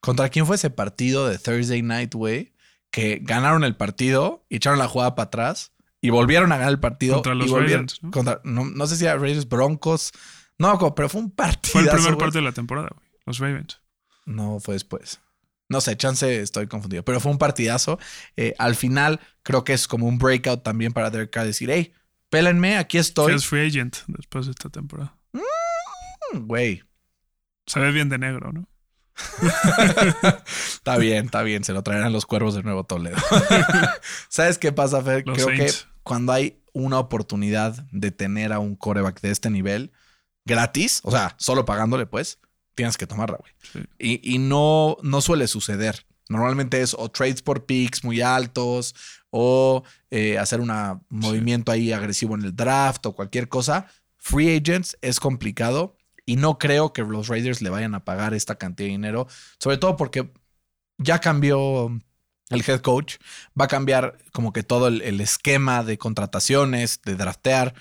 [0.00, 2.54] ¿Contra quién fue ese partido de Thursday Night, güey?
[2.90, 5.73] Que ganaron el partido y echaron la jugada para atrás
[6.04, 7.14] y volvieron a ganar el partido.
[7.14, 8.10] Contra los Ravens, ¿no?
[8.10, 10.12] Contra, no, sé si era Raiders, Broncos.
[10.58, 11.72] No, pero fue un partido.
[11.72, 13.08] Fue el primer partido de la temporada, güey.
[13.24, 13.80] Los Ravens.
[14.26, 15.22] No, fue después.
[15.70, 17.06] No sé, chance estoy confundido.
[17.06, 17.98] Pero fue un partidazo.
[18.36, 21.94] Eh, al final, creo que es como un breakout también para Derek Carr decir, hey,
[22.28, 23.32] pélenme, aquí estoy.
[23.32, 25.16] es free agent después de esta temporada.
[25.32, 26.82] Mm, güey.
[27.64, 28.68] Se ve bien de negro, ¿no?
[30.74, 31.64] está bien, está bien.
[31.64, 33.16] Se lo traerán los cuervos de Nuevo Toledo.
[34.28, 35.26] ¿Sabes qué pasa, Fer?
[35.26, 35.84] Los Creo Saints.
[35.88, 39.92] que cuando hay una oportunidad de tener a un coreback de este nivel
[40.44, 42.38] gratis, o sea, solo pagándole, pues,
[42.74, 43.52] tienes que tomarla, güey.
[43.72, 43.80] Sí.
[43.98, 46.06] Y, y no, no suele suceder.
[46.28, 48.94] Normalmente es o trades por picks muy altos
[49.30, 50.70] o eh, hacer un
[51.08, 53.86] movimiento ahí agresivo en el draft o cualquier cosa.
[54.16, 58.56] Free agents es complicado y no creo que los Raiders le vayan a pagar esta
[58.56, 59.26] cantidad de dinero,
[59.58, 60.32] sobre todo porque
[60.96, 61.90] ya cambió
[62.54, 63.16] el head coach,
[63.58, 67.74] va a cambiar como que todo el, el esquema de contrataciones, de draftear.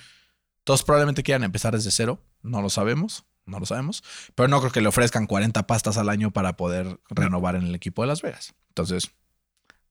[0.63, 4.03] Todos probablemente quieran empezar desde cero, no lo sabemos, no lo sabemos,
[4.35, 7.75] pero no creo que le ofrezcan 40 pastas al año para poder renovar en el
[7.75, 8.53] equipo de Las Vegas.
[8.69, 9.11] Entonces,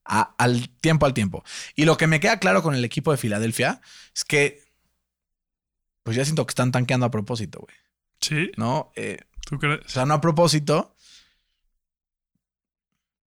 [0.05, 1.45] a- al tiempo al tiempo.
[1.77, 3.81] Y lo que me queda claro con el equipo de Filadelfia
[4.15, 4.63] es que,
[6.03, 7.77] pues ya siento que están tanqueando a propósito, güey.
[8.21, 8.93] Sí, ¿No?
[8.97, 9.81] Eh, ¿tú crees?
[9.85, 10.95] o sea, no a propósito,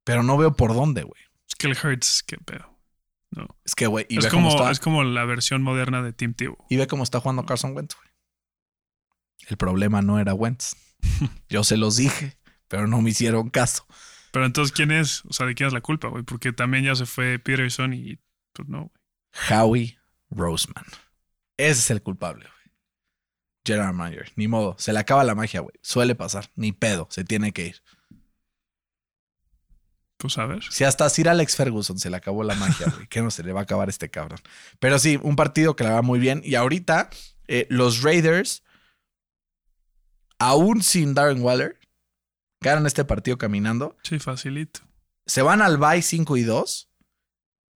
[0.05, 1.20] pero no veo por dónde, güey.
[1.49, 2.70] Es que el Hurts, qué pedo.
[3.30, 3.49] No.
[3.64, 6.64] Es que, güey, Es como, está, es como la versión moderna de Team Tebow.
[6.70, 8.09] y ve cómo está jugando Carson Wentz, güey.
[9.49, 10.76] El problema no era Wentz.
[11.49, 12.38] Yo se los dije,
[12.68, 13.86] pero no me hicieron caso.
[14.32, 15.24] Pero entonces, ¿quién es?
[15.26, 16.22] O sea, ¿de quién es la culpa, güey?
[16.22, 18.18] Porque también ya se fue Peterson y
[18.53, 19.61] pues no, güey.
[19.61, 19.99] Howie
[20.30, 20.84] Roseman.
[21.57, 22.74] Ese es el culpable, güey.
[23.66, 24.32] Gerard Mayer.
[24.36, 24.76] Ni modo.
[24.78, 25.74] Se le acaba la magia, güey.
[25.82, 26.51] Suele pasar.
[26.55, 27.07] Ni pedo.
[27.11, 27.82] Se tiene que ir.
[30.37, 30.62] A ver.
[30.70, 33.07] Si hasta Sir Alex Ferguson se le acabó la magia, güey.
[33.09, 34.41] ¿Qué no se le va a acabar a este cabrón?
[34.79, 36.41] Pero sí, un partido que le va muy bien.
[36.45, 37.11] Y ahorita,
[37.47, 38.62] eh, los Raiders,
[40.39, 41.79] aún sin Darren Waller,
[42.61, 43.97] ganan este partido caminando.
[44.03, 44.81] Sí, facilito.
[45.27, 46.89] Se van al bye 5 y 2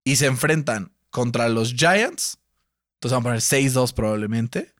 [0.04, 2.38] y se enfrentan contra los Giants.
[2.94, 4.72] Entonces van a poner 6-2 probablemente.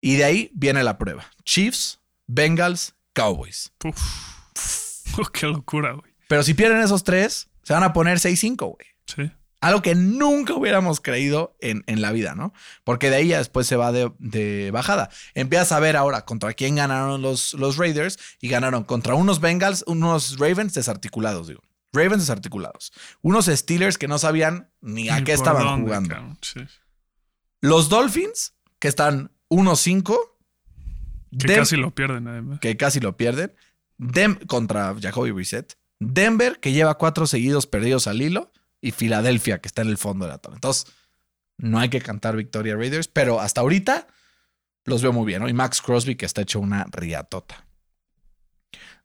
[0.00, 1.26] Y de ahí viene la prueba.
[1.44, 3.72] Chiefs, Bengals, Cowboys.
[5.32, 6.09] Qué locura, güey.
[6.30, 8.86] Pero si pierden esos tres, se van a poner 6-5, güey.
[9.04, 9.32] Sí.
[9.60, 12.52] Algo que nunca hubiéramos creído en, en la vida, ¿no?
[12.84, 15.10] Porque de ahí ya después se va de, de bajada.
[15.34, 19.82] Empiezas a ver ahora contra quién ganaron los, los Raiders y ganaron contra unos Bengals,
[19.88, 21.62] unos Ravens desarticulados, digo.
[21.92, 22.92] Ravens desarticulados.
[23.22, 26.36] Unos Steelers que no sabían ni a qué estaban dónde, jugando.
[26.42, 26.60] Sí.
[27.60, 30.16] Los Dolphins, que están 1-5.
[31.38, 32.60] Que Dem- casi lo pierden, además.
[32.60, 33.52] que casi lo pierden.
[33.98, 35.74] Dem contra Jacoby Brissett.
[36.00, 38.50] Denver, que lleva cuatro seguidos perdidos al hilo.
[38.82, 40.56] Y Filadelfia, que está en el fondo de la tabla.
[40.56, 40.86] Entonces,
[41.58, 44.06] no hay que cantar victoria Raiders, pero hasta ahorita
[44.84, 45.48] los veo muy bien, ¿no?
[45.48, 47.66] Y Max Crosby, que está hecho una riatota.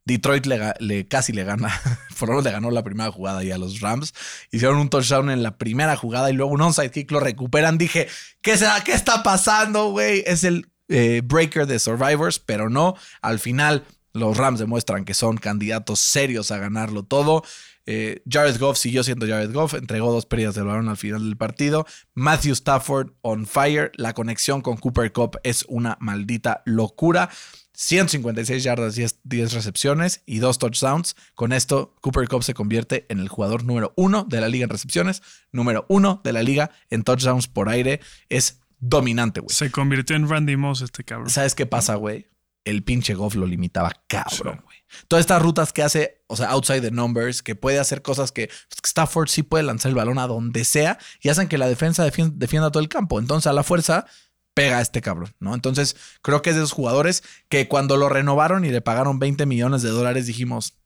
[0.06, 1.82] Detroit le, casi le gana,
[2.20, 4.14] por lo menos le ganó la primera jugada y a los Rams.
[4.52, 7.78] Hicieron un touchdown en la primera jugada y luego un onside kick lo recuperan.
[7.78, 8.08] Dije,
[8.42, 8.84] ¿qué, será?
[8.84, 10.24] ¿qué está pasando, güey?
[10.26, 12.96] Es el eh, breaker de Survivors, pero no.
[13.22, 13.84] Al final,
[14.16, 17.44] los Rams demuestran que son candidatos serios a ganarlo todo.
[17.86, 21.38] Eh, Jared Goff siguió siendo Jared Goff, entregó dos pérdidas del balón al final del
[21.38, 21.86] partido.
[22.14, 23.92] Matthew Stafford on fire.
[23.96, 27.30] La conexión con Cooper Cup es una maldita locura.
[27.74, 31.16] 156 yardas, 10, 10 recepciones y dos touchdowns.
[31.36, 34.70] Con esto, Cooper Cup se convierte en el jugador número uno de la liga en
[34.70, 38.00] recepciones, número uno de la liga en touchdowns por aire.
[38.30, 39.54] Es dominante, güey.
[39.54, 41.30] Se convirtió en Randy Moss este cabrón.
[41.30, 42.28] ¿Sabes qué pasa, güey?
[42.66, 44.64] El pinche Goff lo limitaba cabrón, Sí.
[44.66, 44.78] güey.
[45.08, 48.48] Todas estas rutas que hace, o sea, outside the numbers, que puede hacer cosas que
[48.48, 52.06] pues, Stafford sí puede lanzar el balón a donde sea y hacen que la defensa
[52.06, 53.20] defien- defienda todo el campo.
[53.20, 54.06] Entonces, a la fuerza,
[54.54, 55.54] pega a este cabrón, ¿no?
[55.54, 59.46] Entonces, creo que es de esos jugadores que cuando lo renovaron y le pagaron 20
[59.46, 60.78] millones de dólares, dijimos,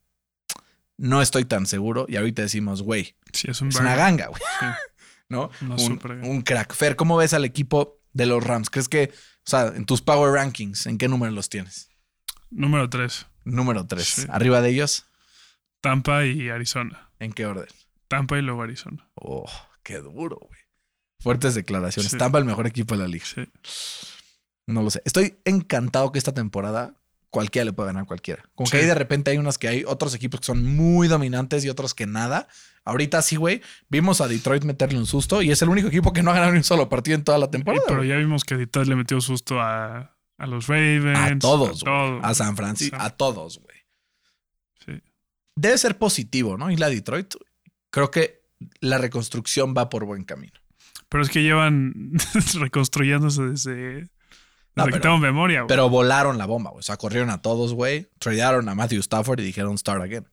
[0.97, 2.05] no estoy tan seguro.
[2.09, 4.41] Y ahorita decimos, güey, Sí, es un es una ganga, güey.
[4.59, 4.65] Sí.
[5.29, 5.51] ¿no?
[5.61, 6.73] Un, un crack.
[6.73, 8.69] Fer, ¿cómo ves al equipo de los Rams?
[8.71, 9.13] ¿Crees que,
[9.49, 11.89] o sea, en tus Power Rankings, ¿en qué número los tienes?
[12.51, 13.25] Número 3.
[13.45, 14.05] Número 3.
[14.07, 14.25] Sí.
[14.29, 15.07] Arriba de ellos,
[15.81, 17.09] Tampa y Arizona.
[17.17, 17.65] ¿en qué orden?
[18.07, 19.09] Tampa y luego Arizona.
[19.15, 19.49] Oh,
[19.81, 20.59] qué duro, güey.
[21.19, 22.11] Fuertes declaraciones.
[22.11, 22.17] Sí.
[22.19, 23.25] Tampa el mejor equipo de la liga.
[23.25, 23.49] Sí.
[24.67, 25.01] No lo sé.
[25.03, 26.93] Estoy encantado que esta temporada
[27.29, 28.43] cualquiera le pueda ganar a cualquiera.
[28.55, 28.71] Como Sí.
[28.71, 31.69] que ahí de repente hay unas que hay otros equipos que son muy dominantes y
[31.69, 32.47] otros que nada.
[32.85, 33.61] Ahorita sí, güey.
[33.89, 36.51] Vimos a Detroit meterle un susto y es el único equipo que no ha ganado
[36.53, 37.83] ni un solo partido en toda la temporada.
[37.87, 41.19] Pero ya vimos que Detroit le metió susto a, a los Ravens.
[41.19, 42.19] a todos, todos.
[42.23, 43.77] A San Francisco, a todos, güey.
[44.85, 45.01] Sí.
[45.55, 46.71] Debe ser positivo, ¿no?
[46.71, 47.35] Y la Detroit,
[47.91, 48.41] creo que
[48.81, 50.53] la reconstrucción va por buen camino.
[51.09, 52.11] Pero es que llevan
[52.59, 54.09] reconstruyéndose desde
[54.75, 55.61] No, pero- tengo memoria.
[55.61, 55.67] güey.
[55.67, 56.79] Pero volaron la bomba, güey.
[56.79, 58.09] O sea, corrieron a todos, güey.
[58.19, 60.27] Tradearon a Matthew Stafford y dijeron start again.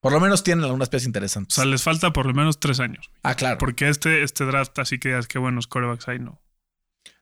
[0.00, 1.54] Por lo menos tienen algunas piezas o interesantes.
[1.54, 3.10] sea, les falta por lo menos tres años.
[3.22, 3.58] ah, claro.
[3.58, 6.40] Porque este, este draft, así que digas que buenos corebacks hay, no.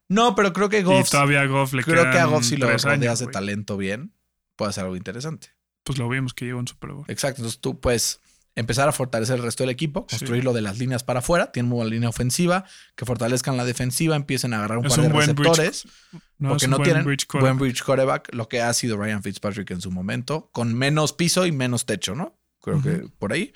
[0.09, 1.09] No, pero creo que Goff.
[1.09, 3.77] y todavía a Goff le Creo que a Goff sí lo rodeas años, de talento
[3.77, 4.15] bien.
[4.57, 5.49] puede ser algo interesante.
[5.83, 7.05] Pues lo vimos que llegó en Super Bowl.
[7.09, 7.41] Exacto.
[7.43, 8.21] Entonces tú puedes
[8.59, 10.17] empezar a fortalecer el resto del equipo, Sí.
[10.19, 11.53] construirlo de las líneas para afuera.
[11.53, 12.65] Tienen buena línea ofensiva,
[12.97, 15.85] que fortalezcan la defensiva, empiecen a agarrar un Es par de bridge- receptores.
[16.39, 19.71] No, porque no buen tienen bridge buen bridge quarterback, lo que ha sido Ryan Fitzpatrick
[19.71, 22.37] en su momento, con menos piso y menos techo, ¿no?
[22.61, 23.53] Creo que por ahí,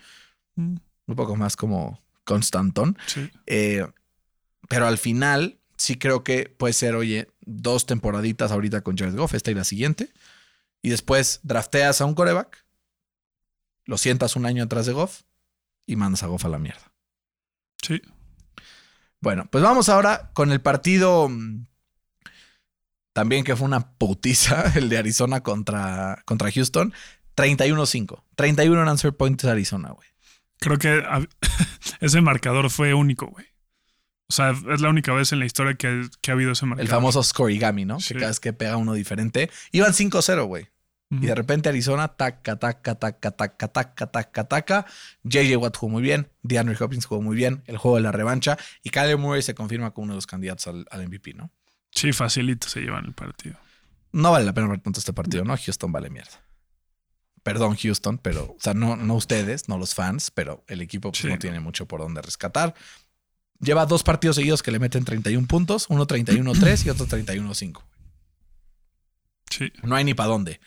[0.55, 0.77] Mm,
[1.07, 2.97] un poco más como Constantón.
[3.07, 3.31] Sí.
[3.47, 3.87] Eh,
[4.69, 9.35] pero al final, sí creo que puede ser, oye, dos temporaditas ahorita con Jared Goff,
[9.35, 10.13] esta y la siguiente.
[10.83, 12.65] Y después drafteas a un coreback,
[13.85, 15.23] lo sientas un año atrás de Goff
[15.87, 16.93] y mandas a Goff a la mierda.
[17.83, 18.01] Sí.
[19.21, 21.67] Bueno, pues vamos ahora con el partido mm,
[23.13, 26.93] también que fue una putiza, el de Arizona contra, contra Houston.
[27.37, 28.23] 31-5.
[28.37, 30.09] 31 en answer points Arizona, güey.
[30.59, 31.03] Creo que
[32.01, 33.47] ese marcador fue único, güey.
[34.29, 36.87] O sea, es la única vez en la historia que, que ha habido ese marcador.
[36.87, 38.01] El famoso scorigami, ¿no?
[38.01, 38.15] Sí.
[38.15, 39.51] Que cada vez que pega uno diferente.
[39.73, 40.69] Iban 5-0, güey.
[41.21, 44.87] Y de repente Arizona, taca, taca, taca, taca, taca, taca, taca.
[45.25, 46.31] JJ Watt jugó muy bien.
[46.43, 47.63] DeAndre Hopkins jugó muy bien.
[47.67, 48.57] El juego de la revancha.
[48.83, 51.51] Y Kyler Murray se confirma como uno de los candidatos al, al MVP, ¿no?
[51.91, 53.59] Sí, facilito se llevan el partido.
[54.13, 55.55] No vale la pena ver tanto este partido, ¿no?
[55.55, 56.41] Houston vale mierda.
[57.43, 61.21] Perdón, Houston, pero, o sea, no, no ustedes, no los fans, pero el equipo pues,
[61.21, 61.29] Sí.
[61.29, 62.75] no tiene mucho por dónde rescatar.
[63.61, 67.83] Lleva dos partidos seguidos que le meten 31 puntos, uno 31-3 y otro 31-5.
[69.51, 69.71] Sí.
[69.83, 70.61] No hay ni para dónde.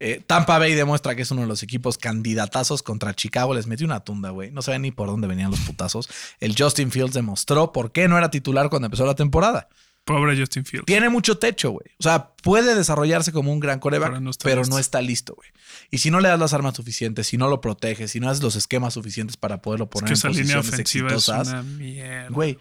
[0.00, 3.54] Eh, Tampa Bay demuestra que es uno de los equipos candidatazos contra Chicago.
[3.54, 4.50] Les metió una tunda, güey.
[4.50, 6.08] No sabía ni por dónde venían los putazos.
[6.40, 9.68] El Justin Fields demostró por qué no era titular cuando empezó la temporada.
[10.04, 10.86] Pobre Justin Fields.
[10.86, 11.86] Tiene mucho techo, güey.
[11.98, 15.34] O sea, puede desarrollarse como un gran coreback, Pero pero no no está listo.
[15.34, 15.50] güey.
[15.90, 18.42] Y si no le das las armas suficientes, si no lo proteges, si no haces
[18.42, 21.52] los esquemas suficientes para poderlo Es poner que en esa línea posiciones ofensiva exitosas, es
[21.52, 22.28] una mierda.
[22.30, 22.58] güey,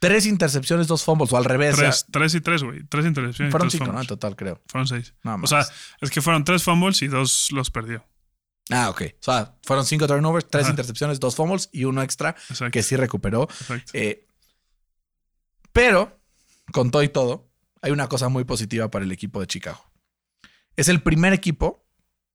[0.00, 1.74] tres intercepciones, dos fumbles, o al revés.
[1.74, 2.82] o sea, Tres, y tres, güey.
[2.88, 3.50] Tres intercepciones.
[3.50, 4.00] y fueron tres cinco, ¿no?
[4.00, 4.60] En total, creo.
[4.66, 5.14] Fueron seis.
[5.22, 5.50] Nada O más.
[5.50, 5.64] sea,
[6.00, 8.04] es que fueron tres fumbles y dos los perdió.
[8.70, 9.02] ah, ok.
[9.20, 10.70] O sea, fueron cinco turnovers, tres Ajá.
[10.72, 12.70] intercepciones, dos fumbles y uno extra Exacto.
[12.72, 13.42] que sí recuperó.
[13.44, 13.92] exacto.
[13.94, 14.26] Eh,
[15.72, 16.20] pero,
[16.72, 17.48] con todo y todo,
[17.82, 19.84] hay una cosa muy positiva para el equipo de Chicago.
[20.76, 21.86] Es el primer equipo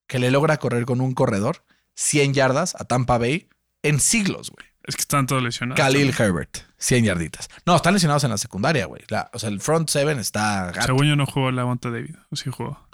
[0.07, 3.49] que le logra correr con un corredor 100 yardas a Tampa Bay
[3.81, 4.65] en siglos, güey.
[4.87, 5.79] Es que están todos lesionados.
[5.83, 7.49] Khalil Herbert, 100 yarditas.
[7.65, 9.01] No, están lesionados en la secundaria, güey.
[9.07, 10.85] La- o sea, el front seven está gato.
[10.85, 12.15] Según yo no jugó la Monta David.
[12.29, 12.87] O sí jugó.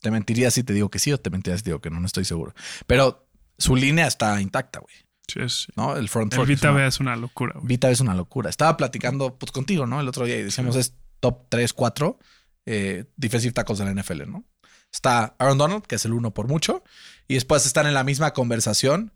[0.00, 2.00] Te mentiría si te digo que sí o te mentiría si te digo que no,
[2.00, 2.54] no estoy seguro.
[2.86, 3.28] Pero
[3.58, 4.94] su línea está intacta, güey.
[5.28, 5.96] Sí, es, ¿No?
[5.96, 7.66] El front el four es Vita una- es una locura, güey.
[7.66, 8.50] Vita es una locura.
[8.50, 10.00] Estaba platicando pues, contigo, ¿no?
[10.00, 12.18] El otro día y decíamos es top 3, 4
[12.66, 14.44] eh, defensive tackles de la NFL, ¿no?
[14.92, 16.82] Está Aaron Donald, que es el uno por mucho.
[17.28, 19.12] Y después están en la misma conversación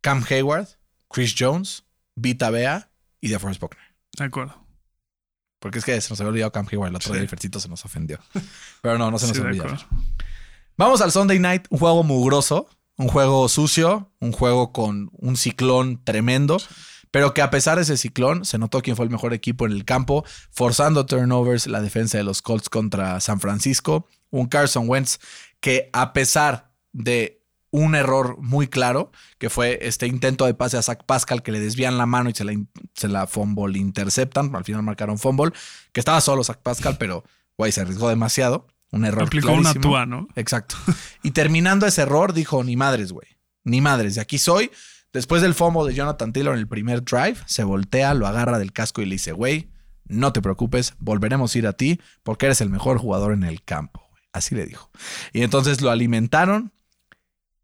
[0.00, 0.68] Cam Hayward,
[1.10, 3.84] Chris Jones, Vita Bea y DeForest Buckner.
[4.18, 4.54] De acuerdo.
[5.60, 6.90] Porque es que se nos había olvidado Cam Hayward.
[6.90, 7.20] El otro Sí.
[7.20, 8.18] día se nos ofendió.
[8.82, 9.78] Pero no, no se nos Sí, acuerdo.
[10.76, 16.02] Vamos al Sunday Night, un juego mugroso, un juego sucio, un juego con un ciclón
[16.04, 16.60] tremendo,
[17.10, 19.72] pero que a pesar de ese ciclón se notó quién fue el mejor equipo en
[19.72, 24.08] el campo, forzando turnovers la defensa de los Colts contra San Francisco,
[24.38, 25.18] un Carson Wentz
[25.60, 30.82] que a pesar de un error muy claro, que fue este intento de pase a
[30.82, 32.52] Zach Pascal que le desvían la mano y se la,
[32.94, 35.52] se la fumble interceptan, al final marcaron fumble,
[35.92, 37.24] que estaba solo Zach Pascal, pero
[37.56, 40.28] güey, se arriesgó demasiado, un error Aplicó una túa, ¿no?
[40.36, 40.76] Exacto.
[41.24, 43.26] Y terminando ese error, dijo: Ni madres, güey.
[43.64, 44.14] Ni madres.
[44.14, 44.70] De aquí soy.
[45.12, 48.72] Después del FOMO de Jonathan Taylor en el primer drive, se voltea, lo agarra del
[48.72, 49.68] casco y le dice: Güey,
[50.06, 53.64] no te preocupes, volveremos a ir a ti porque eres el mejor jugador en el
[53.64, 54.03] campo.
[54.34, 54.38] Güey".
[54.38, 54.90] Así le dijo.
[55.32, 56.72] Y entonces lo alimentaron.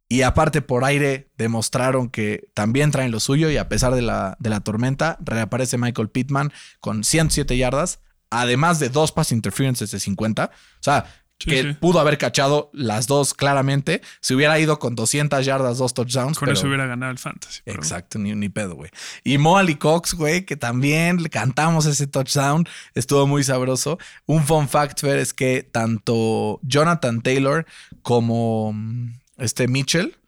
[0.09, 4.37] Y aparte por aire demostraron que también traen lo suyo y a pesar de la,
[4.41, 10.01] de la tormenta reaparece Michael Pittman con 107 yardas, además de dos pass interferences de
[10.01, 10.51] 50.
[10.51, 11.05] O sea,
[11.43, 11.73] Sí, que sí.
[11.73, 14.03] pudo haber cachado las dos claramente.
[14.21, 16.39] Se hubiera ido con 200 yardas, dos touchdowns.
[16.39, 17.63] Con pero- eso hubiera ganado el fantasy.
[17.65, 18.91] pero- Exacto, ni, ni pedo, güey.
[19.25, 23.99] Y Moali Cox, güey, que también le cantamos ese touchdown, estuvo muy sabroso.
[24.27, 27.65] Un fun fact, Fer, es que tanto Jonathan Taylor
[28.03, 30.19] como mm, este Mitchell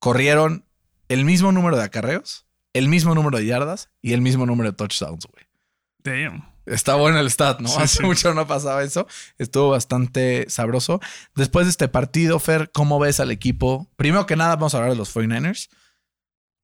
[0.00, 0.64] corrieron
[1.08, 4.76] el mismo número de acarreos, el mismo número de yardas y el mismo número de
[4.76, 5.46] touchdowns, güey.
[6.02, 6.44] Damn.
[6.70, 7.68] Está bueno el stat, ¿no?
[7.68, 8.02] Sí, Hace sí.
[8.04, 9.06] mucho no pasaba eso.
[9.38, 11.00] Estuvo bastante sabroso.
[11.34, 13.90] Después de este partido, Fer, ¿cómo ves al equipo?
[13.96, 15.68] Primero que nada, vamos a hablar de los 49ers.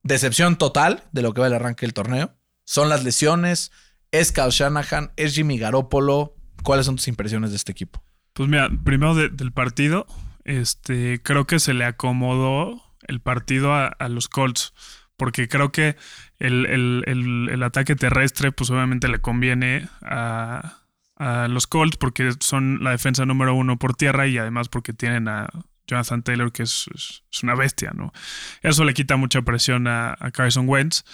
[0.02, 2.34] Decepción total de lo que va el arranque del torneo.
[2.64, 3.72] Son las lesiones.
[4.10, 5.12] Es Kyle Shanahan.
[5.16, 6.34] Es Jimmy Garoppolo.
[6.62, 8.02] ¿Cuáles son tus impresiones de este equipo?
[8.34, 10.06] Pues mira, primero de- del partido,
[10.44, 14.72] este, creo que se le acomodó el partido a, a los Colts.
[15.16, 15.96] Porque creo que
[16.38, 20.78] el, el- el- el ataque terrestre, pues obviamente le conviene a,
[21.16, 25.28] a los Colts porque son la defensa número uno por tierra y además porque tienen
[25.28, 25.48] a
[25.86, 28.12] Jonathan Taylor, que es, es- es una bestia, ¿no?
[28.62, 31.04] Eso le quita mucha presión a, a Carson Wentz,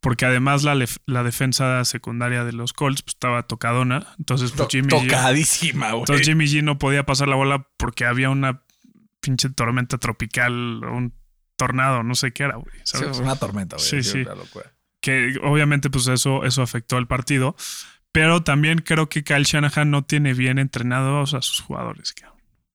[0.00, 4.06] porque además la, la defensa secundaria de los Colts pues, estaba tocadona.
[4.18, 6.02] Entonces, pues, Jimmy, G, tocadísima, güey.
[6.02, 8.62] entonces Jimmy G no podía pasar la bola porque había una
[9.20, 10.52] pinche tormenta tropical
[10.84, 11.12] un
[11.60, 12.74] tornado, no sé qué era, güey.
[12.84, 13.86] Sí, fue una tormenta, güey.
[13.88, 14.18] Sí, Sí, sí.
[14.22, 14.72] una locura.
[15.02, 17.54] que obviamente pues eso, eso afectó al partido.
[18.12, 22.12] Pero también creo que Kyle Shanahan no tiene bien entrenados a sus jugadores,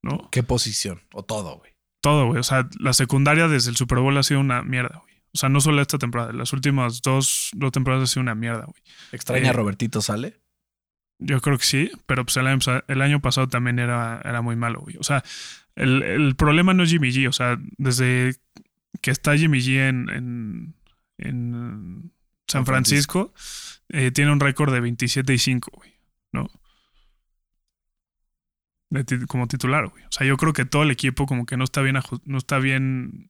[0.02, 0.30] ¿no?
[0.32, 1.02] ¿Qué posición?
[1.14, 1.74] O todo, güey.
[2.02, 2.40] Todo, güey.
[2.40, 5.14] O sea, la secundaria desde el Super Bowl ha sido una mierda, güey.
[5.34, 8.64] O sea, no solo esta temporada, las últimas dos, dos temporadas ha sido una mierda,
[8.66, 8.82] güey.
[9.12, 10.40] ¿Extraña Eh, a Robertito Sale?
[11.20, 14.42] Yo creo que sí, pero pues el año, pasa- el año pasado también era, era
[14.42, 14.96] muy malo, güey.
[15.00, 15.22] O sea,
[15.76, 17.28] el, el problema no es Jimmy G.
[17.28, 18.36] O sea, desde
[19.06, 20.76] que está Jimmy G en, en,
[21.20, 22.12] en
[22.47, 23.36] San Francisco,
[23.89, 25.93] eh, tiene un récord de 27 y 5, güey.
[26.32, 26.49] ¿No?
[28.89, 30.03] De como titular, güey.
[30.06, 32.58] O sea, yo creo que todo el equipo como que no está bien, no está
[32.58, 33.30] bien,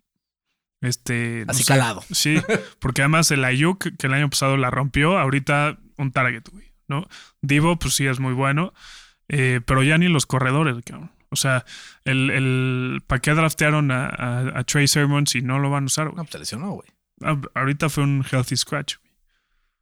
[0.80, 1.44] este...
[1.46, 1.74] no Así sé.
[1.74, 2.06] calado.
[2.10, 2.38] Sí,
[2.80, 7.06] porque además el Ayuk, que el año pasado la rompió, ahorita un target, güey, ¿no?
[7.42, 8.74] Divo, pues sí es muy bueno,
[9.28, 11.12] eh, pero ya ni los corredores, cabrón.
[11.36, 11.66] O sea,
[12.06, 15.88] el, el ¿para qué draftearon a, a, a Trey Sermon si no lo van a
[15.88, 16.24] usar, No, güey?
[16.24, 16.88] pues se lesionó, güey.
[17.22, 19.14] Ah, ahorita fue un healthy scratch, güey.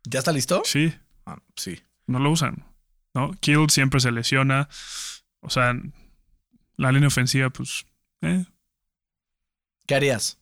[0.05, 0.61] ¿Ya está listo?
[0.65, 0.93] Sí,
[1.25, 1.81] Ah, sí.
[2.07, 2.65] no lo usan,
[3.13, 3.31] ¿no?
[3.39, 4.67] Kill siempre se lesiona.
[5.39, 5.73] O sea,
[6.75, 7.85] la línea ofensiva, pues,
[8.21, 8.45] eh,
[9.87, 10.39] ¿Qué harías?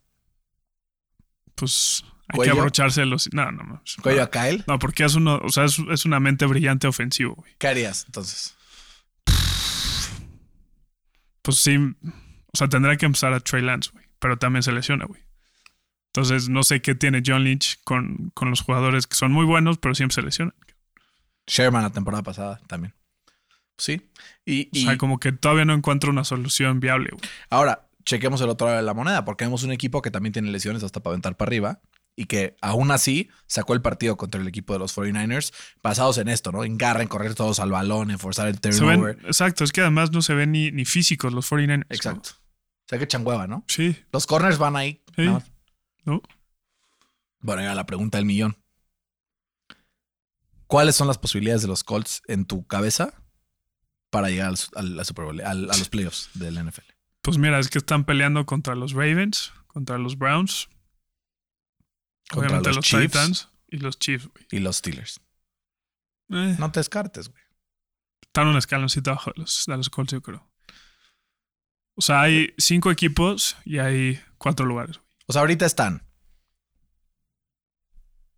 [1.55, 2.53] pues hay ¿Cuello?
[2.53, 3.31] que abrocharse los.
[3.33, 3.83] No, no, no.
[4.01, 4.63] ¿Cuello a Kyle?
[4.67, 7.53] No, porque es uno, o sea, es, es una mente brillante ofensivo, güey.
[7.59, 8.55] ¿Qué harías entonces?
[11.41, 14.05] Pues sí, o sea, tendrá que empezar a Trey Lance, güey.
[14.19, 15.21] Pero también se lesiona, güey.
[16.13, 19.77] Entonces, no sé qué tiene John Lynch con, con los jugadores que son muy buenos,
[19.77, 20.55] pero siempre se lesionan.
[21.47, 22.93] Sherman la temporada pasada también.
[23.77, 24.11] Sí.
[24.45, 27.23] Y, O sea, como que todavía no encuentro una solución viable, güey.
[27.49, 30.51] ahora, chequemos el otro lado de la moneda, porque vemos un equipo que también tiene
[30.51, 31.81] lesiones hasta para aventar para arriba
[32.15, 36.27] y que aún así sacó el partido contra el equipo de los 49ers basados en
[36.27, 36.63] esto, ¿no?
[36.63, 39.19] En garra, en correr todos al balón, en forzar el Se ven, turnover.
[39.25, 41.77] exacto, es que además no se ven ni, ni físicos los 49ers.
[41.77, 41.85] ¿no?
[41.89, 42.29] Exacto.
[42.33, 43.63] O sea que changueva, ¿no?
[43.67, 45.01] Sí, Los corners van ahí.
[45.15, 45.25] Sí.
[46.05, 46.21] ¿no?
[47.39, 48.57] Bueno, ya la pregunta del millón.
[50.67, 53.13] ¿Cuáles son las posibilidades de los Colts en tu cabeza
[54.09, 56.81] para llegar al, al- al Super Bowl, al- a los playoffs del NFL?
[57.21, 60.69] Pues mira, es que están peleando contra los Ravens, contra los Browns,
[62.35, 63.05] obviamente los los, Chiefs.
[63.11, 64.45] Titans y los Chiefs, güey.
[64.51, 65.19] Y los Steelers.
[66.29, 67.43] Eh, No te descartes, güey.
[68.21, 70.49] Están un escaloncito abajo de los, de los Colts, yo creo.
[71.95, 74.97] O sea, hay cinco equipos y hay cuatro lugares.
[74.97, 75.09] güey.
[75.27, 76.07] O sea, ahorita están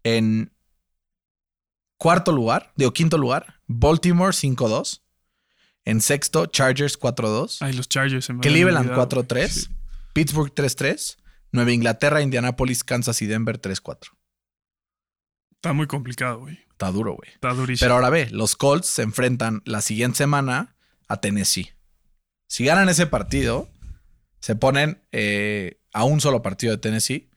[0.03, 0.51] en
[1.97, 5.01] cuarto lugar, digo quinto lugar, Baltimore 5-2.
[5.85, 7.61] En sexto, Chargers 4-2.
[7.61, 8.25] Hay los Chargers.
[8.25, 9.47] se me Cleveland olvidado, 4-3.
[9.49, 9.67] Sí.
[10.13, 11.17] Pittsburgh 3-3.
[11.53, 14.09] Nueva Inglaterra, Indianapolis, Kansas y Denver 3-4.
[15.55, 16.59] Está muy complicado, güey.
[16.71, 17.29] Está duro, güey.
[17.31, 17.85] Está durísimo.
[17.85, 20.75] Pero ahora ve, los Colts se enfrentan la siguiente semana
[21.07, 21.71] a Tennessee.
[22.47, 23.69] Si ganan ese partido,
[24.41, 27.29] se ponen eh, a un solo partido de Tennessee.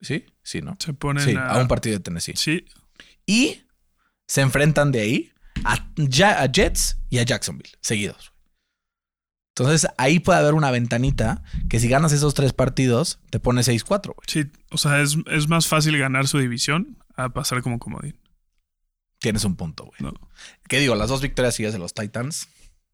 [0.00, 0.24] ¿Sí?
[0.42, 0.76] Sí, ¿no?
[0.80, 2.34] se ponen Sí, a, a un partido de Tennessee.
[2.36, 2.64] Sí,
[3.26, 3.62] Y
[4.26, 5.32] se enfrentan de ahí
[5.64, 5.76] a,
[6.10, 8.32] Ja- a Jets y a Jacksonville, seguidos.
[9.56, 14.04] Entonces ahí puede haber una ventanita que si ganas esos tres partidos, te pone 6-4,
[14.06, 14.16] güey.
[14.26, 14.44] sí.
[14.70, 18.16] O sea, es, es más fácil ganar su división a pasar como comodín.
[19.18, 19.96] Tienes un punto, güey.
[20.00, 20.12] No,
[20.68, 20.94] ¿Qué digo?
[20.94, 22.48] Las dos victorias seguidas de los Titans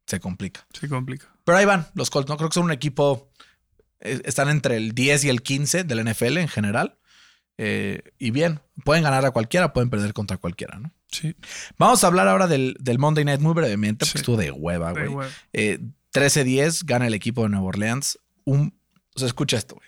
[0.06, 0.66] se complica.
[0.72, 1.26] se complica.
[1.44, 2.28] Pero ahí van los Colts.
[2.28, 3.30] No creo que son un equipo.
[4.00, 6.98] eh, están entre el 10 y el 15 del NFL en general.
[7.58, 10.92] Eh, y bien, pueden ganar a cualquiera, pueden perder contra cualquiera, ¿no?
[11.10, 11.34] Sí.
[11.78, 14.22] Vamos a hablar ahora del, del Monday Night muy brevemente, porque Sí.
[14.22, 15.28] estuvo de hueva, güey.
[15.52, 15.78] Eh,
[16.16, 18.18] 13-10 gana el equipo de Nueva Orleans.
[18.44, 18.78] Un,
[19.14, 19.86] o sea, escucha esto, güey.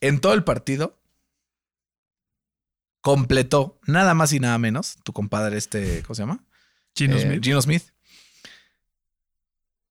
[0.00, 1.00] En todo el partido
[3.00, 6.44] completó nada más y nada menos tu compadre este, ¿cómo se llama?
[6.96, 7.44] Gino Eh, Smith.
[7.44, 7.84] Geno Smith.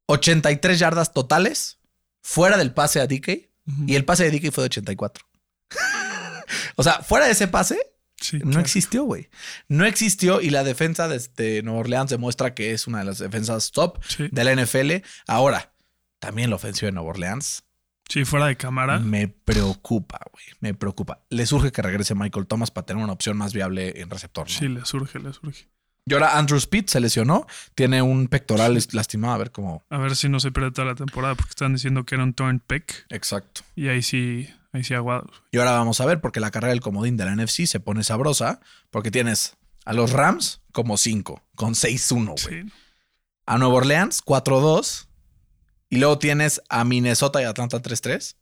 [0.08, 1.80] 83 yardas totales
[2.22, 3.50] fuera del pase a DK
[3.88, 5.26] y el pase de DK fue de 84.
[6.76, 7.80] o sea, fuera de ese pase
[8.20, 8.60] Sí, no claro.
[8.62, 9.30] existió, güey.
[9.68, 13.18] No existió y la defensa de este Nueva Orleans demuestra que es una de las
[13.20, 14.28] defensas top Sí.
[14.32, 15.04] de la NFL.
[15.28, 15.74] Ahora,
[16.20, 17.64] también la ofensiva de Nueva Orleans
[18.08, 19.00] Sí, fuera de cámara.
[19.00, 20.46] me preocupa, güey.
[20.60, 21.24] Me preocupa.
[21.30, 24.48] Le surge que regrese Michael Thomas para tener una opción más viable en receptor.
[24.48, 24.54] ¿no?
[24.54, 25.68] Sí, le surge, le surge.
[26.08, 27.48] Y ahora Andrew Speed se lesionó.
[27.74, 29.34] Tiene un pectoral lastimado.
[29.34, 29.84] A ver cómo.
[29.90, 32.36] A ver si no se pierde toda la temporada porque están diciendo que era un
[32.36, 33.62] torn pick Exacto.
[33.76, 35.44] y ahí sí, ahí sí aguados.
[35.52, 38.04] Y ahora vamos a ver, porque la carrera del comodín de la NFC se pone
[38.04, 38.60] sabrosa,
[38.92, 39.56] porque tienes
[39.86, 42.64] A los Rams, como 5, con 6-1, güey.
[42.64, 42.72] Sí.
[43.46, 45.08] A Nueva Orleans, 4-2.
[45.90, 48.36] Y luego tienes a Minnesota y Atlanta 3-3.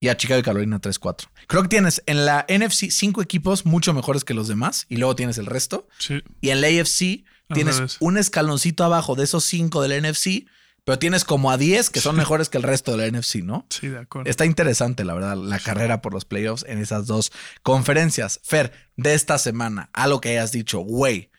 [0.00, 1.28] Y a Chicago y Carolina 3-4.
[1.46, 4.86] Creo que tienes en la NFC cinco equipos mucho mejores que los demás.
[4.88, 5.86] Y luego tienes el resto.
[5.98, 6.22] Sí.
[6.40, 10.46] Y en la AFC tienes un escaloncito abajo de esos cinco del NFC.
[10.84, 13.66] Pero tienes como a 10 que son mejores que el resto de la NFC, ¿no?
[13.70, 14.30] Sí, de acuerdo.
[14.30, 18.40] Está interesante, la verdad, la carrera por los playoffs en esas dos conferencias.
[18.42, 21.30] Fer, de esta semana, algo que hayas dicho, güey,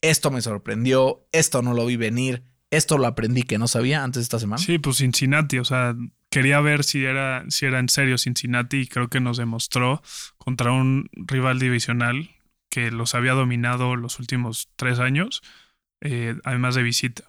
[0.00, 4.20] esto me sorprendió, esto no lo vi venir, esto lo aprendí que no sabía antes
[4.20, 4.62] de esta semana.
[4.62, 5.94] Sí, pues Cincinnati, o sea,
[6.30, 10.02] quería ver si era, si era en serio Cincinnati y creo que nos demostró
[10.38, 12.30] contra un rival divisional
[12.68, 15.42] que los había dominado los últimos tres años,
[16.00, 17.24] eh, además de visita.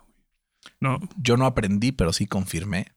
[0.84, 2.92] No, Yo no aprendí, pero sí confirmé.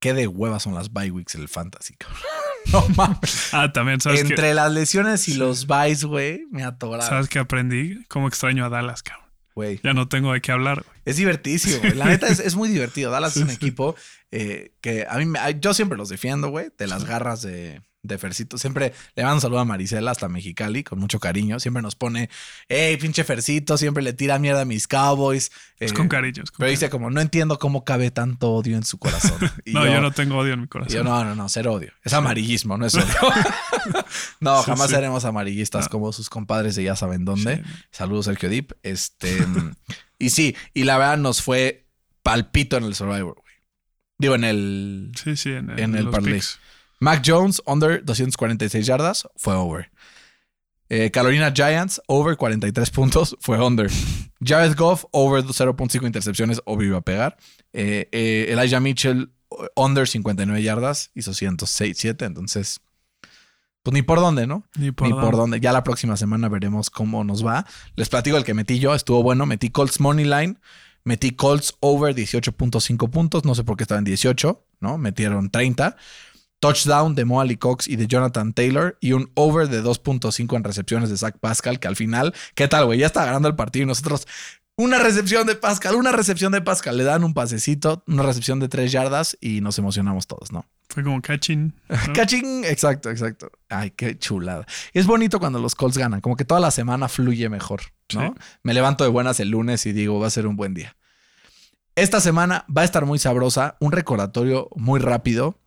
[0.00, 2.20] Qué de huevas son las bye weeks en el fantasy, cabrón.
[2.72, 3.54] No mames.
[3.54, 5.38] ah, también sabes Entre que las lesiones y Sí.
[5.38, 9.26] los byes, güey, me atoraron, sabes que aprendí cómo extraño a Dallas, cabrón.
[9.54, 9.80] güey.
[9.82, 10.84] Ya no tengo de qué hablar.
[10.84, 10.99] güey.
[11.04, 11.94] Es divertísimo, güey.
[11.94, 13.10] La neta es, es muy divertido.
[13.10, 13.94] Dallas es un equipo
[14.30, 18.18] eh, que a mí, me- yo siempre los defiendo, güey, de las garras de, de
[18.18, 18.58] Fercito.
[18.58, 21.58] Siempre le mando un saludo a Marisela hasta Mexicali con mucho cariño.
[21.58, 22.28] Siempre nos pone,
[22.68, 25.50] hey, pinche Fercito, siempre le tira mierda a mis Cowboys.
[25.78, 26.42] Es Eh, con cariño.
[26.44, 29.38] es con Pero dice como, no entiendo cómo cabe tanto odio en su corazón.
[29.64, 30.94] Y no, yo, no tengo odio en mi corazón.
[30.94, 31.92] yo, no, no, no, cero odio.
[32.04, 33.06] Es amarillismo, no es odio.
[34.40, 34.94] no, jamás sí.
[34.96, 35.90] seremos amarillistas No.
[35.90, 37.56] como sus compadres de ya saben dónde.
[37.56, 37.62] Sí.
[37.90, 38.72] Saludos, Sergio Deep.
[38.82, 39.36] Este.
[40.20, 41.86] Y sí, y la verdad nos fue
[42.22, 43.54] palpito en el Survivor, güey.
[44.18, 45.12] Digo, en el.
[45.22, 46.34] Sí, sí, en, En el parlay.
[46.34, 46.60] picks.
[47.00, 49.90] Mac Jones, under 246 yardas, fue over.
[50.90, 53.90] Eh, Carolina Giants, over 43 puntos, fue under.
[54.44, 57.38] Jared Goff, over 0.5 intercepciones, obvio iba a pegar.
[57.72, 59.32] Eh, eh, Elijah Mitchell,
[59.76, 62.80] under 59 yardas, hizo 106, 7, entonces.
[63.82, 64.64] Pues ni por dónde, ¿no?
[64.76, 65.26] Ni por, ni dónde.
[65.26, 65.60] por dónde.
[65.60, 67.66] Ya la próxima semana veremos cómo nos va.
[67.96, 69.46] Les platico el que metí yo, estuvo bueno.
[69.46, 70.56] Metí Colts Money Line,
[71.04, 73.44] metí Colts over 18.5 puntos.
[73.44, 74.98] No sé por qué estaba en 18, ¿no?
[74.98, 75.96] Metieron 30.
[76.60, 81.08] Touchdown de Moali Cox y de Jonathan Taylor y un over de 2.5 en recepciones
[81.08, 82.98] de Zach Pascal, que al final, ¿qué tal, güey?
[82.98, 84.28] Ya está ganando el partido y nosotros,
[84.80, 88.68] una recepción de Pascal, una recepción de Pascal, le dan un pasecito, una recepción de
[88.68, 90.64] 3 yardas y nos emocionamos todos, ¿no?
[90.88, 91.74] Fue como catching.
[91.88, 92.12] ¿no?
[92.14, 93.52] Cachín, exacto, exacto.
[93.68, 94.66] Ay, qué chulada.
[94.92, 97.82] Es bonito cuando los Colts ganan, como que toda la semana fluye mejor,
[98.14, 98.22] ¿no?
[98.22, 98.42] Sí.
[98.62, 100.96] Me levanto de buenas el lunes y digo, va a ser un buen día.
[101.94, 105.58] Esta semana va a estar muy sabrosa, un recordatorio muy rápido.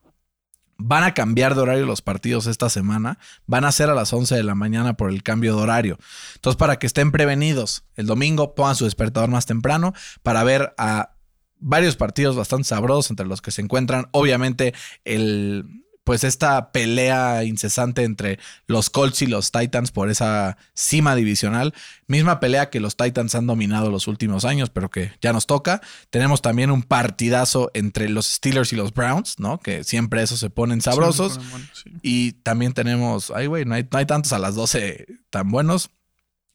[0.86, 3.18] Van a cambiar de horario los partidos esta semana.
[3.46, 5.98] Van a ser a las 11 de la mañana por el cambio de horario.
[6.36, 11.16] Entonces, para que estén prevenidos, el domingo pongan su despertador más temprano para ver a
[11.58, 14.74] varios partidos bastante sabrosos entre los que se encuentran, obviamente,
[15.06, 21.74] el pues esta pelea incesante entre los Colts y los Titans por esa cima divisional,
[22.08, 25.82] misma pelea que los Titans han dominado los últimos años, pero que ya nos toca.
[26.10, 29.60] Tenemos también un partidazo entre los Steelers y los Browns, ¿no?
[29.60, 31.34] Que siempre esos se ponen sabrosos.
[31.34, 31.92] Sí, fueron buenos, sí.
[32.02, 35.92] Y también tenemos, ay, güey, no hay, no hay tantos a las 12 tan buenos.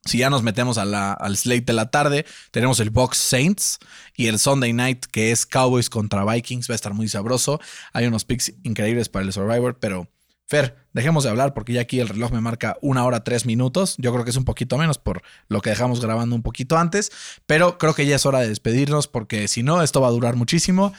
[0.05, 3.79] Si ya nos metemos a la- al slate de la tarde, tenemos el Box Saints
[4.17, 6.69] y el Sunday Night, que es Cowboys contra Vikings.
[6.71, 7.61] Va a estar muy sabroso.
[7.93, 10.09] Hay unos picks increíbles para el Survivor, pero
[10.51, 13.97] Fer, dejemos de hablar porque ya aquí el reloj me marca una hora tres minutos.
[13.99, 17.13] Yo creo que es un poquito menos por lo que dejamos grabando un poquito antes,
[17.45, 20.37] pero creo que ya es hora de despedirnos porque si no, esto va a durar
[20.37, 20.95] muchísimo.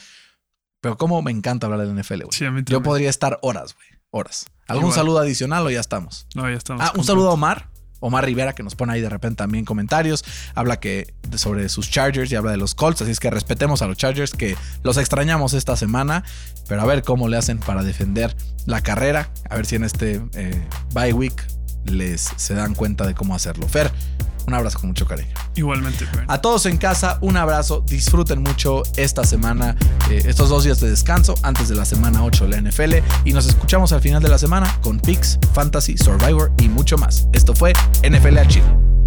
[0.80, 2.28] Pero como me encanta hablar del NFL, güey.
[2.38, 3.88] Sí, Yo podría estar horas, güey.
[4.10, 4.46] Horas.
[4.68, 4.94] ¿Algún Igual.
[4.94, 6.28] saludo adicional o ya estamos?
[6.36, 6.84] No, ya estamos.
[6.84, 7.69] Ah, un saludo a Omar.
[8.00, 10.24] Omar Rivera, que nos pone ahí de repente también comentarios.
[10.54, 13.02] Habla que sobre sus Chargers y habla de los Colts.
[13.02, 16.24] Así es que respetemos a los Chargers, que los extrañamos esta semana.
[16.68, 18.36] Pero a ver cómo le hacen para defender
[18.66, 19.30] la carrera.
[19.48, 21.46] A ver si en este eh, bye week
[21.84, 23.68] les se dan cuenta de cómo hacerlo.
[23.68, 23.90] Fer,
[24.46, 25.28] un abrazo con mucho cariño.
[25.54, 26.26] Igualmente, Brian.
[26.28, 27.82] A todos en casa, un abrazo.
[27.86, 29.76] Disfruten mucho esta semana,
[30.10, 32.94] eh, estos dos días de descanso antes de la semana 8 de la NFL.
[33.24, 37.26] Y nos escuchamos al final de la semana con Picks, Fantasy, Survivor y mucho más.
[37.32, 37.72] Esto fue
[38.02, 38.99] NFL a Chile.